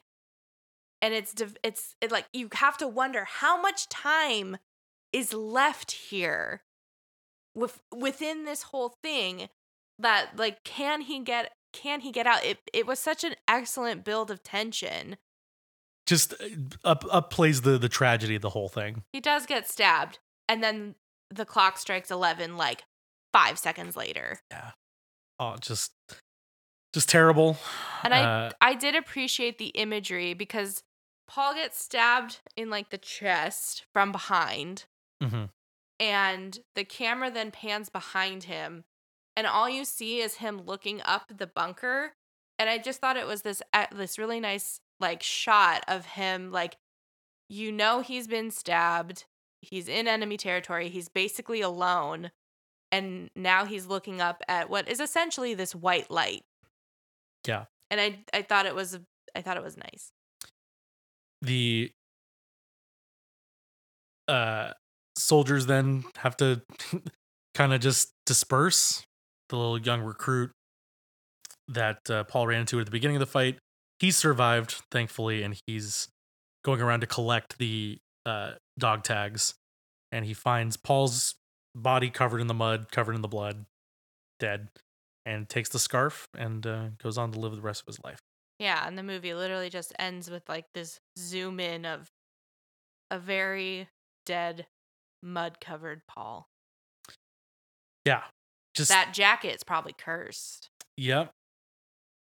[1.00, 1.34] And it's
[1.64, 4.59] it's it like you have to wonder how much time
[5.12, 6.62] is left here
[7.55, 9.48] with within this whole thing
[9.98, 12.44] that like can he get can he get out?
[12.44, 15.16] It it was such an excellent build of tension.
[16.07, 16.46] Just uh,
[16.84, 19.05] up up plays the the tragedy of the whole thing.
[19.12, 20.94] He does get stabbed and then
[21.30, 22.84] the clock strikes 11 like
[23.32, 24.40] 5 seconds later.
[24.50, 24.72] Yeah.
[25.38, 25.92] Oh, just
[26.92, 27.57] just terrible.
[28.03, 30.82] And I Uh, I did appreciate the imagery because
[31.26, 34.84] Paul gets stabbed in like the chest from behind
[35.22, 35.48] mhm.
[36.03, 38.82] And the camera then pans behind him
[39.36, 42.12] and all you see is him looking up the bunker
[42.59, 46.50] and I just thought it was this uh, this really nice like shot of him
[46.50, 46.76] like
[47.48, 49.26] you know he's been stabbed
[49.61, 52.32] he's in enemy territory he's basically alone
[52.90, 56.42] and now he's looking up at what is essentially this white light
[57.46, 57.66] Yeah.
[57.92, 58.98] and I I thought it was
[59.36, 60.11] I thought it was nice
[61.40, 61.92] the
[64.26, 64.72] uh
[65.16, 66.62] soldiers then have to
[67.54, 69.04] kind of just disperse
[69.48, 70.50] the little young recruit
[71.68, 73.58] that uh, Paul ran into at the beginning of the fight.
[73.98, 76.08] He survived, thankfully, and he's
[76.64, 79.54] going around to collect the uh, dog tags.
[80.10, 81.34] And he finds Paul's
[81.74, 83.64] body covered in the mud, covered in the blood,
[84.38, 84.68] dead,
[85.24, 88.20] and takes the scarf and uh, goes on to live the rest of his life.
[88.58, 92.08] Yeah, and the movie literally just ends with like this zoom in of
[93.10, 93.88] a very
[94.26, 94.66] dead,
[95.22, 96.48] mud covered Paul.
[98.04, 98.22] Yeah,
[98.74, 100.70] just that jacket's probably cursed.
[100.96, 101.30] Yep.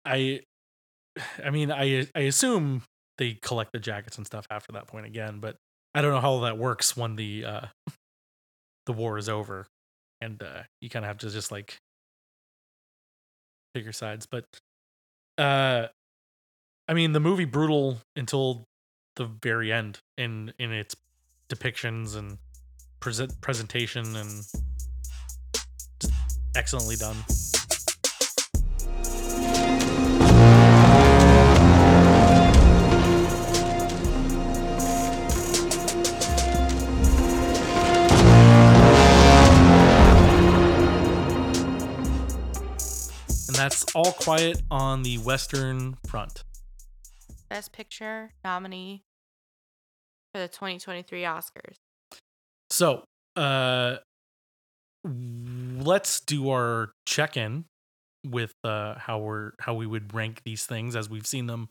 [0.05, 0.41] I
[1.43, 2.83] I mean I I assume
[3.17, 5.55] they collect the jackets and stuff after that point again, but
[5.93, 7.65] I don't know how that works when the uh
[8.85, 9.67] the war is over
[10.21, 11.77] and uh you kind of have to just like
[13.73, 14.45] pick your sides, but
[15.37, 15.87] uh
[16.87, 18.65] I mean the movie brutal until
[19.15, 20.95] the very end in in its
[21.49, 22.37] depictions and
[22.99, 24.43] present presentation and
[26.55, 27.15] excellently done.
[43.47, 46.43] And that's all quiet on the Western Front.
[47.49, 49.03] Best Picture nominee
[50.33, 51.77] for the 2023 Oscars.
[52.79, 53.03] So,
[53.35, 53.97] uh,
[55.03, 57.65] let's do our check-in
[58.25, 61.67] with uh how we're how we would rank these things as we've seen them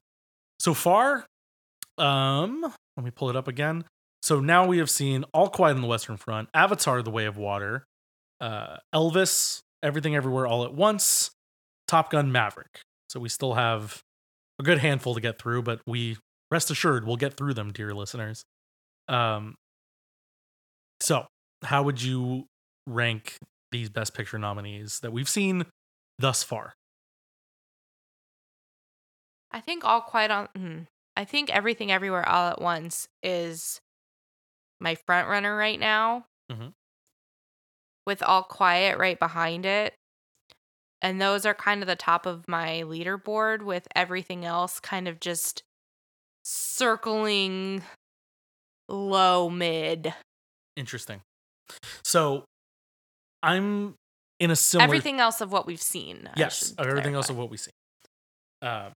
[0.61, 1.25] so far.
[1.97, 2.61] Um,
[2.99, 3.85] let me pull it up again.
[4.21, 7.39] So now we have seen All Quiet on the Western Front, Avatar: The Way of
[7.39, 7.85] Water,
[8.43, 11.31] uh, Elvis, Everything Everywhere All at Once,
[11.87, 12.81] Top Gun Maverick.
[13.09, 14.03] So we still have
[14.61, 16.19] a good handful to get through, but we
[16.51, 18.43] rest assured we'll get through them, dear listeners.
[19.09, 19.55] Um,
[21.01, 21.27] so
[21.65, 22.47] how would you
[22.87, 23.37] rank
[23.73, 25.65] these Best Picture nominees that we've seen
[26.19, 26.73] thus far?
[29.51, 30.49] I think All Quiet on.
[30.57, 30.87] mm,
[31.17, 33.81] I think everything everywhere all at once is
[34.81, 36.27] my front runner right now.
[36.51, 36.75] Mhm.
[38.07, 39.95] With all quiet right behind it.
[41.03, 45.21] And those are kind of the top of my leaderboard with everything else kind of
[45.21, 45.63] just
[46.43, 47.83] circling
[48.89, 50.15] low mid.
[50.79, 51.23] Interesting.
[52.05, 52.45] So
[53.43, 53.97] I'm
[54.39, 56.29] in a similar everything else of what we've seen.
[56.37, 57.73] Yes, everything else of what we see.
[58.63, 58.91] Uh,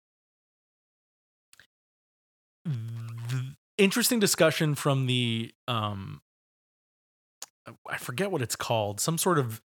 [3.78, 6.20] interesting discussion from the um,
[7.88, 9.60] I forget what it's called, some sort of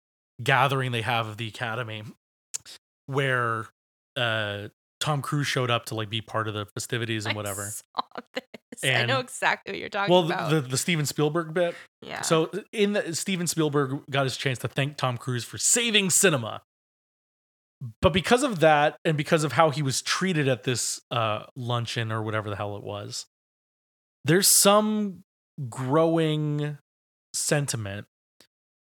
[0.41, 2.03] gathering they have of the academy,
[3.07, 3.65] where
[4.15, 4.67] uh
[4.99, 7.71] Tom Cruise showed up to like be part of the festivities and I whatever.
[8.81, 8.95] this.
[9.01, 10.49] I know exactly what you're talking Well, about.
[10.49, 11.75] the, the the Steven Spielberg bit.
[12.01, 12.21] yeah.
[12.21, 16.61] So in the, Steven Spielberg got his chance to thank Tom Cruise for saving cinema.
[18.01, 22.11] But because of that and because of how he was treated at this uh, luncheon
[22.13, 23.25] or whatever the hell it was,
[24.23, 25.23] there's some
[25.69, 26.77] growing
[27.33, 28.05] sentiment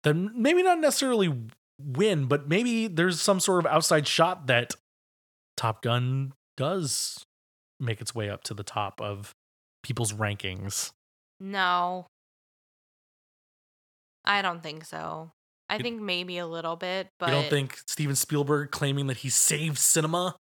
[0.04, 1.34] that maybe not necessarily
[1.80, 4.74] win, but maybe there's some sort of outside shot that
[5.56, 7.24] Top Gun does
[7.80, 9.32] make its way up to the top of
[9.84, 10.90] people's rankings.
[11.38, 12.06] No.
[14.24, 15.30] I don't think so.
[15.68, 19.18] I You- think maybe a little bit, but you don't think Steven Spielberg claiming that
[19.18, 20.36] he saved cinema?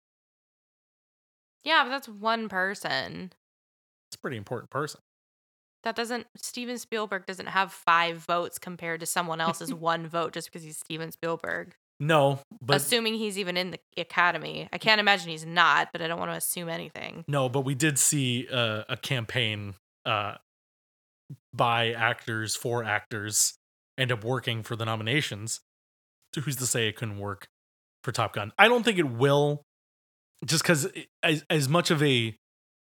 [1.64, 3.34] Yeah, but that's one person.
[4.10, 5.00] It's a pretty important person.
[5.84, 10.48] That doesn't Steven Spielberg doesn't have 5 votes compared to someone else's one vote just
[10.48, 11.76] because he's Steven Spielberg.
[12.04, 14.68] No, but Assuming he's even in the academy.
[14.74, 17.24] I can't imagine he's not, but I don't want to assume anything.
[17.28, 20.34] no, but we did see uh, a campaign uh,
[21.54, 23.54] by actors for actors
[24.00, 25.60] end up working for the nominations.
[26.34, 27.48] So who's to say it couldn't work
[28.04, 28.52] for Top Gun?
[28.58, 29.62] I don't think it will,
[30.44, 30.88] just because
[31.22, 32.36] as as much of a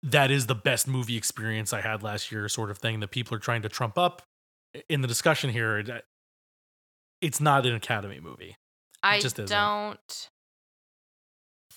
[0.03, 3.35] that is the best movie experience I had last year sort of thing that people
[3.35, 4.21] are trying to trump up
[4.87, 5.83] in the discussion here.
[7.21, 8.55] It's not an Academy movie.
[9.03, 10.29] I just don't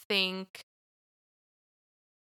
[0.08, 0.64] think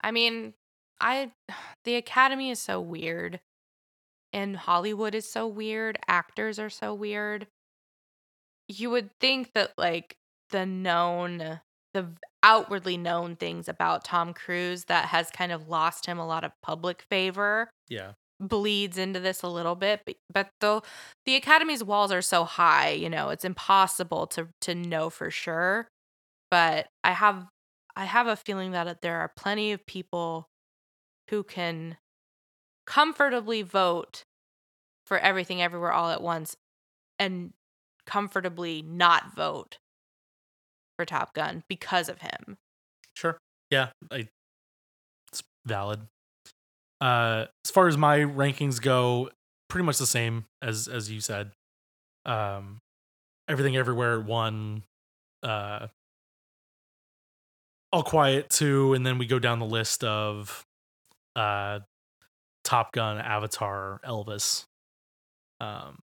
[0.01, 0.53] I mean,
[0.99, 1.31] I
[1.83, 3.39] the academy is so weird
[4.33, 7.47] and Hollywood is so weird, actors are so weird.
[8.67, 10.17] You would think that like
[10.49, 11.61] the known
[11.93, 12.07] the
[12.43, 16.51] outwardly known things about Tom Cruise that has kind of lost him a lot of
[16.61, 18.13] public favor Yeah.
[18.39, 20.01] Bleeds into this a little bit
[20.33, 20.81] but, though
[21.25, 25.87] the academy's walls are so high you know it's impossible to to know for sure
[26.51, 27.47] but i have
[27.95, 30.47] i have a feeling that uh, there are plenty of people
[31.29, 31.97] who can
[32.85, 34.23] comfortably vote
[35.07, 36.55] for everything everywhere all at once
[37.17, 37.53] and
[38.05, 39.77] comfortably not vote
[40.97, 42.57] for top gun because of him
[43.15, 43.37] Sure.
[43.71, 44.27] Yeah, I,
[45.31, 46.01] it's valid.
[47.01, 49.29] Uh, as far as my rankings go,
[49.69, 51.51] pretty much the same as as you said.
[52.25, 52.79] Um,
[53.47, 54.83] everything everywhere one.
[55.43, 55.87] Uh,
[57.91, 60.65] all quiet two, and then we go down the list of,
[61.35, 61.79] uh,
[62.63, 64.65] Top Gun, Avatar, Elvis.
[65.61, 65.99] Um,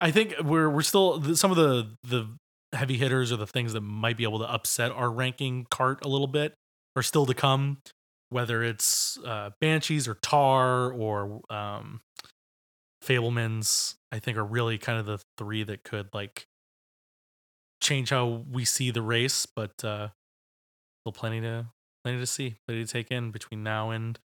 [0.00, 2.28] I think we're we're still some of the the
[2.76, 6.08] heavy hitters or the things that might be able to upset our ranking cart a
[6.08, 6.54] little bit
[6.96, 7.78] are still to come.
[8.30, 12.00] Whether it's uh, Banshees or Tár or um,
[13.02, 16.46] Fabelmans, I think are really kind of the three that could like
[17.80, 19.46] change how we see the race.
[19.46, 20.08] But uh,
[21.02, 21.66] still plenty to
[22.04, 24.18] plenty to see, plenty to take in between now and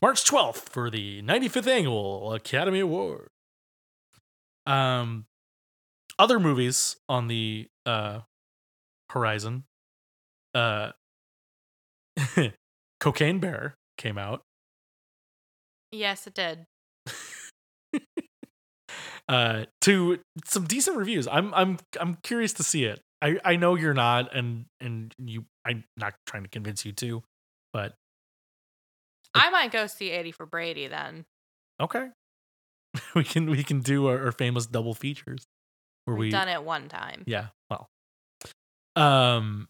[0.00, 3.28] March twelfth for the 95th annual Academy Award.
[4.66, 5.26] Um,
[6.18, 8.20] other movies on the uh
[9.10, 9.64] horizon.
[10.54, 10.92] Uh,
[13.00, 14.42] Cocaine Bear came out.
[15.92, 16.66] yes it did
[19.28, 21.26] uh to some decent reviews.
[21.28, 23.00] I'm I'm I'm curious to see it.
[23.22, 27.22] I I know you're not and and you I'm not trying to convince you to,
[27.72, 27.94] but
[29.34, 31.24] i might go see 80 for brady then
[31.80, 32.08] okay.
[33.14, 35.44] we can we can do our, our famous double features
[36.06, 37.48] where we've we done it one time Yeah.
[37.70, 37.88] Well.
[38.96, 39.68] Um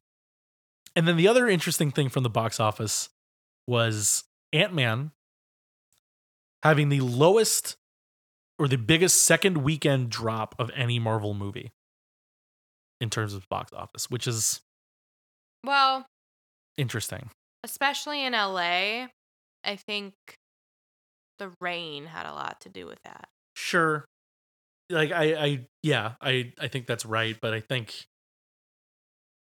[0.94, 3.08] and then the other interesting thing from the box office
[3.68, 5.12] was Ant-Man
[6.64, 7.76] having the lowest
[8.58, 11.70] or the biggest second weekend drop of any Marvel movie
[13.00, 14.60] in terms of box office, which is
[15.64, 16.06] well
[16.76, 17.30] interesting.
[17.62, 19.06] especially in LA,
[19.64, 20.14] I think
[21.38, 23.28] the rain had a lot to do with that.
[23.54, 24.04] Sure.
[24.90, 28.06] Like I I yeah, I I think that's right, but I think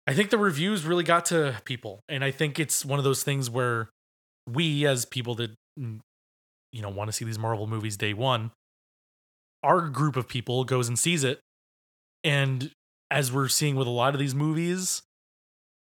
[0.07, 3.23] I think the reviews really got to people and I think it's one of those
[3.23, 3.89] things where
[4.47, 5.99] we as people that mm,
[6.71, 8.51] you know want to see these Marvel movies day one,
[9.63, 11.39] our group of people goes and sees it,
[12.23, 12.71] and
[13.11, 15.01] as we're seeing with a lot of these movies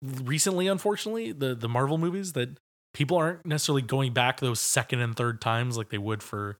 [0.01, 2.58] recently, unfortunately, the the Marvel movies that
[2.93, 6.58] people aren't necessarily going back those second and third times like they would for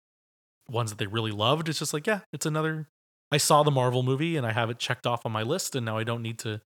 [0.70, 1.70] ones that they really loved.
[1.70, 2.88] It's just like, yeah, it's another.
[3.32, 5.86] I saw the Marvel movie and I have it checked off on my list, and
[5.86, 6.62] now I don't need to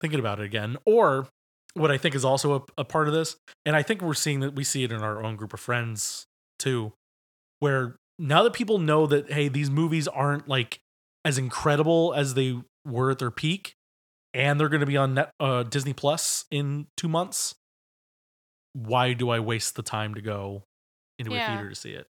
[0.00, 0.76] thinking about it again.
[0.84, 1.28] Or
[1.74, 4.40] what I think is also a, a part of this, and I think we're seeing
[4.40, 6.26] that we see it in our own group of friends
[6.58, 6.92] too,
[7.60, 10.80] where now that people know that hey, these movies aren't like
[11.24, 13.74] as incredible as they were at their peak,
[14.34, 17.54] and they're going to be on Net, uh, Disney Plus in two months.
[18.72, 20.64] Why do I waste the time to go
[21.18, 21.42] into Yeah.
[21.42, 22.06] a theater to see it?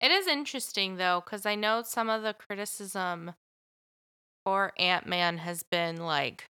[0.00, 3.32] It is interesting though, because I know some of the criticism
[4.44, 6.44] for Ant Man has been like,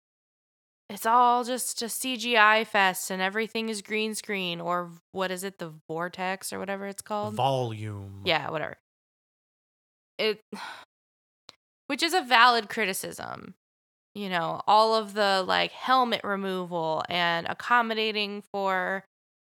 [0.89, 5.57] it's all just a CGI fest and everything is green screen, or what is it,
[5.57, 7.33] the Vortex or whatever it's called?
[7.33, 8.21] Volume.
[8.23, 8.77] yeah, whatever.
[10.17, 10.41] It,
[11.88, 13.55] which is a valid criticism.
[14.13, 19.03] You know, all of the like helmet removal and accommodating for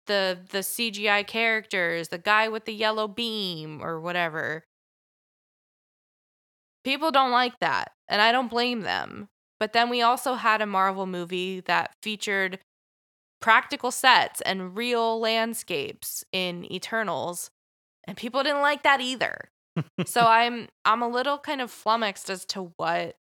[0.06, 4.64] the the CGI characters, the guy with the yellow beam or whatever.
[6.84, 9.28] People don't like that, and I don't blame them.
[9.58, 12.58] But then we also had a Marvel movie that featured
[13.40, 17.50] practical sets and real landscapes in Eternals,
[18.04, 19.48] and people didn't like that either.
[20.04, 23.16] so I'm I'm a little kind of flummoxed as to what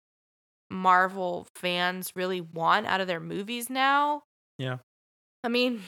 [0.70, 4.22] Marvel fans really want out of their movies now.
[4.58, 4.78] Yeah.
[5.44, 5.82] I mean,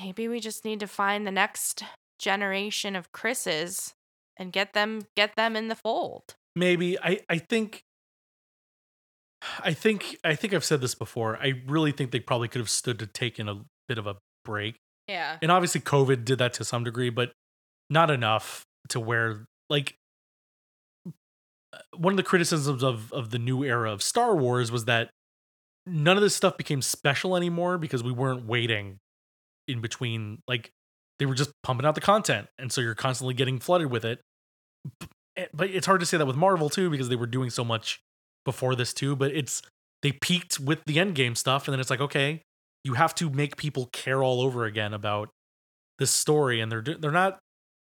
[0.00, 1.84] maybe we just need to find the next
[2.18, 3.94] generation of Chris's
[4.36, 6.34] and get them get them in the fold.
[6.56, 7.82] maybe i i think
[9.64, 12.70] i think i think i've said this before i really think they probably could have
[12.70, 14.76] stood to taken a bit of a break.
[15.08, 15.38] Yeah.
[15.42, 17.32] and obviously covid did that to some degree but
[17.88, 19.96] not enough to where like
[21.96, 25.10] one of the criticisms of of the new era of star wars was that
[25.86, 28.98] none of this stuff became special anymore because we weren't waiting
[29.68, 30.70] in between like
[31.18, 32.48] they were just pumping out the content.
[32.58, 34.20] And so you're constantly getting flooded with it.
[35.36, 37.64] Eh, but it's hard to say that with marvel too because they were doing so
[37.64, 38.00] much
[38.44, 39.62] before this too but it's
[40.02, 42.42] they peaked with the end game stuff and then it's like okay
[42.84, 45.28] you have to make people care all over again about
[45.98, 47.38] this story and they're they're not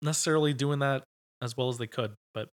[0.02, 1.04] necessarily doing that
[1.42, 2.48] as well as they could but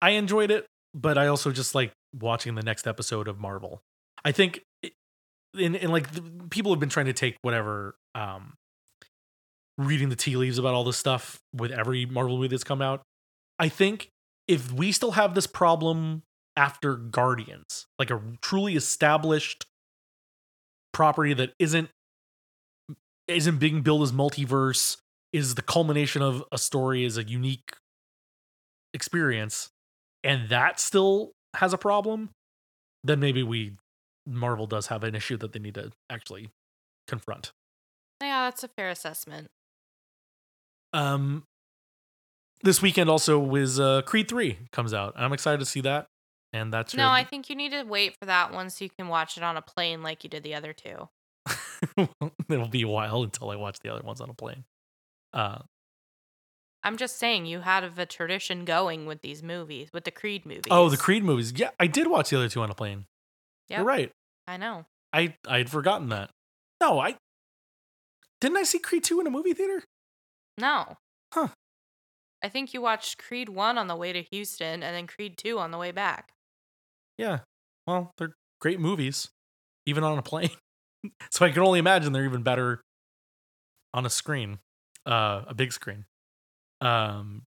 [0.00, 3.82] i enjoyed it but i also just like watching the next episode of marvel.
[4.24, 4.60] I think
[5.58, 8.54] in, in like the, people have been trying to take whatever um
[9.76, 13.02] reading the tea leaves about all this stuff with every marvel movie that's come out.
[13.58, 14.08] I think
[14.48, 16.22] if we still have this problem
[16.56, 19.66] after guardians like a truly established
[20.92, 21.90] property that isn't
[23.28, 24.96] isn't being billed as multiverse
[25.32, 27.72] is the culmination of a story is a unique
[28.94, 29.70] experience
[30.24, 32.30] and that still has a problem
[33.04, 33.76] then maybe we
[34.26, 36.50] marvel does have an issue that they need to actually
[37.06, 37.52] confront
[38.20, 39.48] Yeah, that's a fair assessment.
[40.92, 41.44] um
[42.62, 46.06] this weekend also was uh creed 3 comes out i'm excited to see that
[46.52, 48.90] and that's No, your- I think you need to wait for that one so you
[48.98, 51.08] can watch it on a plane like you did the other two.
[52.48, 54.64] it'll be a while until i watch the other ones on a plane
[55.32, 55.58] uh
[56.84, 60.68] I'm just saying you had a tradition going with these movies, with the Creed movies.
[60.70, 63.06] oh the creed movies yeah i did watch the other two on a plane
[63.68, 64.10] Yep, you're right
[64.46, 64.86] I know.
[65.12, 66.30] I I had forgotten that.
[66.80, 67.16] No, I
[68.40, 69.82] didn't I see Creed 2 in a movie theater?
[70.56, 70.96] No.
[71.34, 71.48] Huh.
[72.42, 75.58] I think you watched Creed 1 on the way to Houston and then Creed 2
[75.58, 76.32] on the way back.
[77.16, 77.40] Yeah.
[77.86, 79.28] Well, they're great movies,
[79.86, 80.50] even on a plane.
[81.30, 82.82] so I can only imagine they're even better
[83.94, 84.58] on a screen,
[85.06, 86.04] uh, a big screen.
[86.80, 87.42] Um,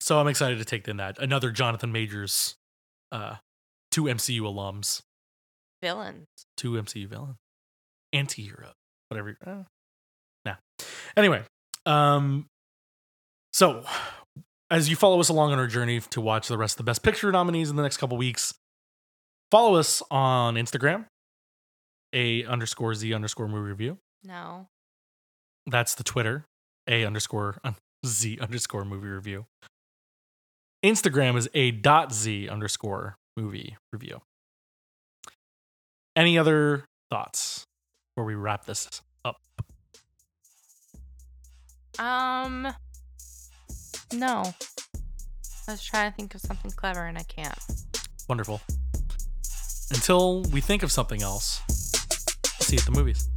[0.00, 2.56] so I'm excited to take in that another Jonathan Majors,
[3.12, 3.36] uh,
[3.90, 5.02] two MCU alums,
[5.82, 6.26] Villains.
[6.56, 7.36] two MCU villain,
[8.12, 8.72] anti-hero,
[9.08, 9.36] whatever.
[9.46, 9.62] Uh,
[10.44, 10.56] nah.
[11.16, 11.42] Anyway,
[11.86, 12.46] um,
[13.52, 13.84] so
[14.74, 17.04] as you follow us along on our journey to watch the rest of the Best
[17.04, 18.54] Picture nominees in the next couple weeks,
[19.50, 21.06] follow us on Instagram,
[22.12, 23.98] a underscore z underscore movie review.
[24.24, 24.66] No.
[25.66, 26.46] That's the Twitter,
[26.88, 27.58] a underscore
[28.04, 29.46] z underscore movie review.
[30.84, 34.22] Instagram is a dot z underscore movie review.
[36.16, 37.64] Any other thoughts
[38.14, 39.36] before we wrap this up?
[41.96, 42.74] Um.
[44.12, 44.54] No.
[45.66, 47.58] I was trying to think of something clever and I can't.
[48.28, 48.60] Wonderful.
[49.90, 51.62] Until we think of something else,
[52.60, 53.28] see you at the movies.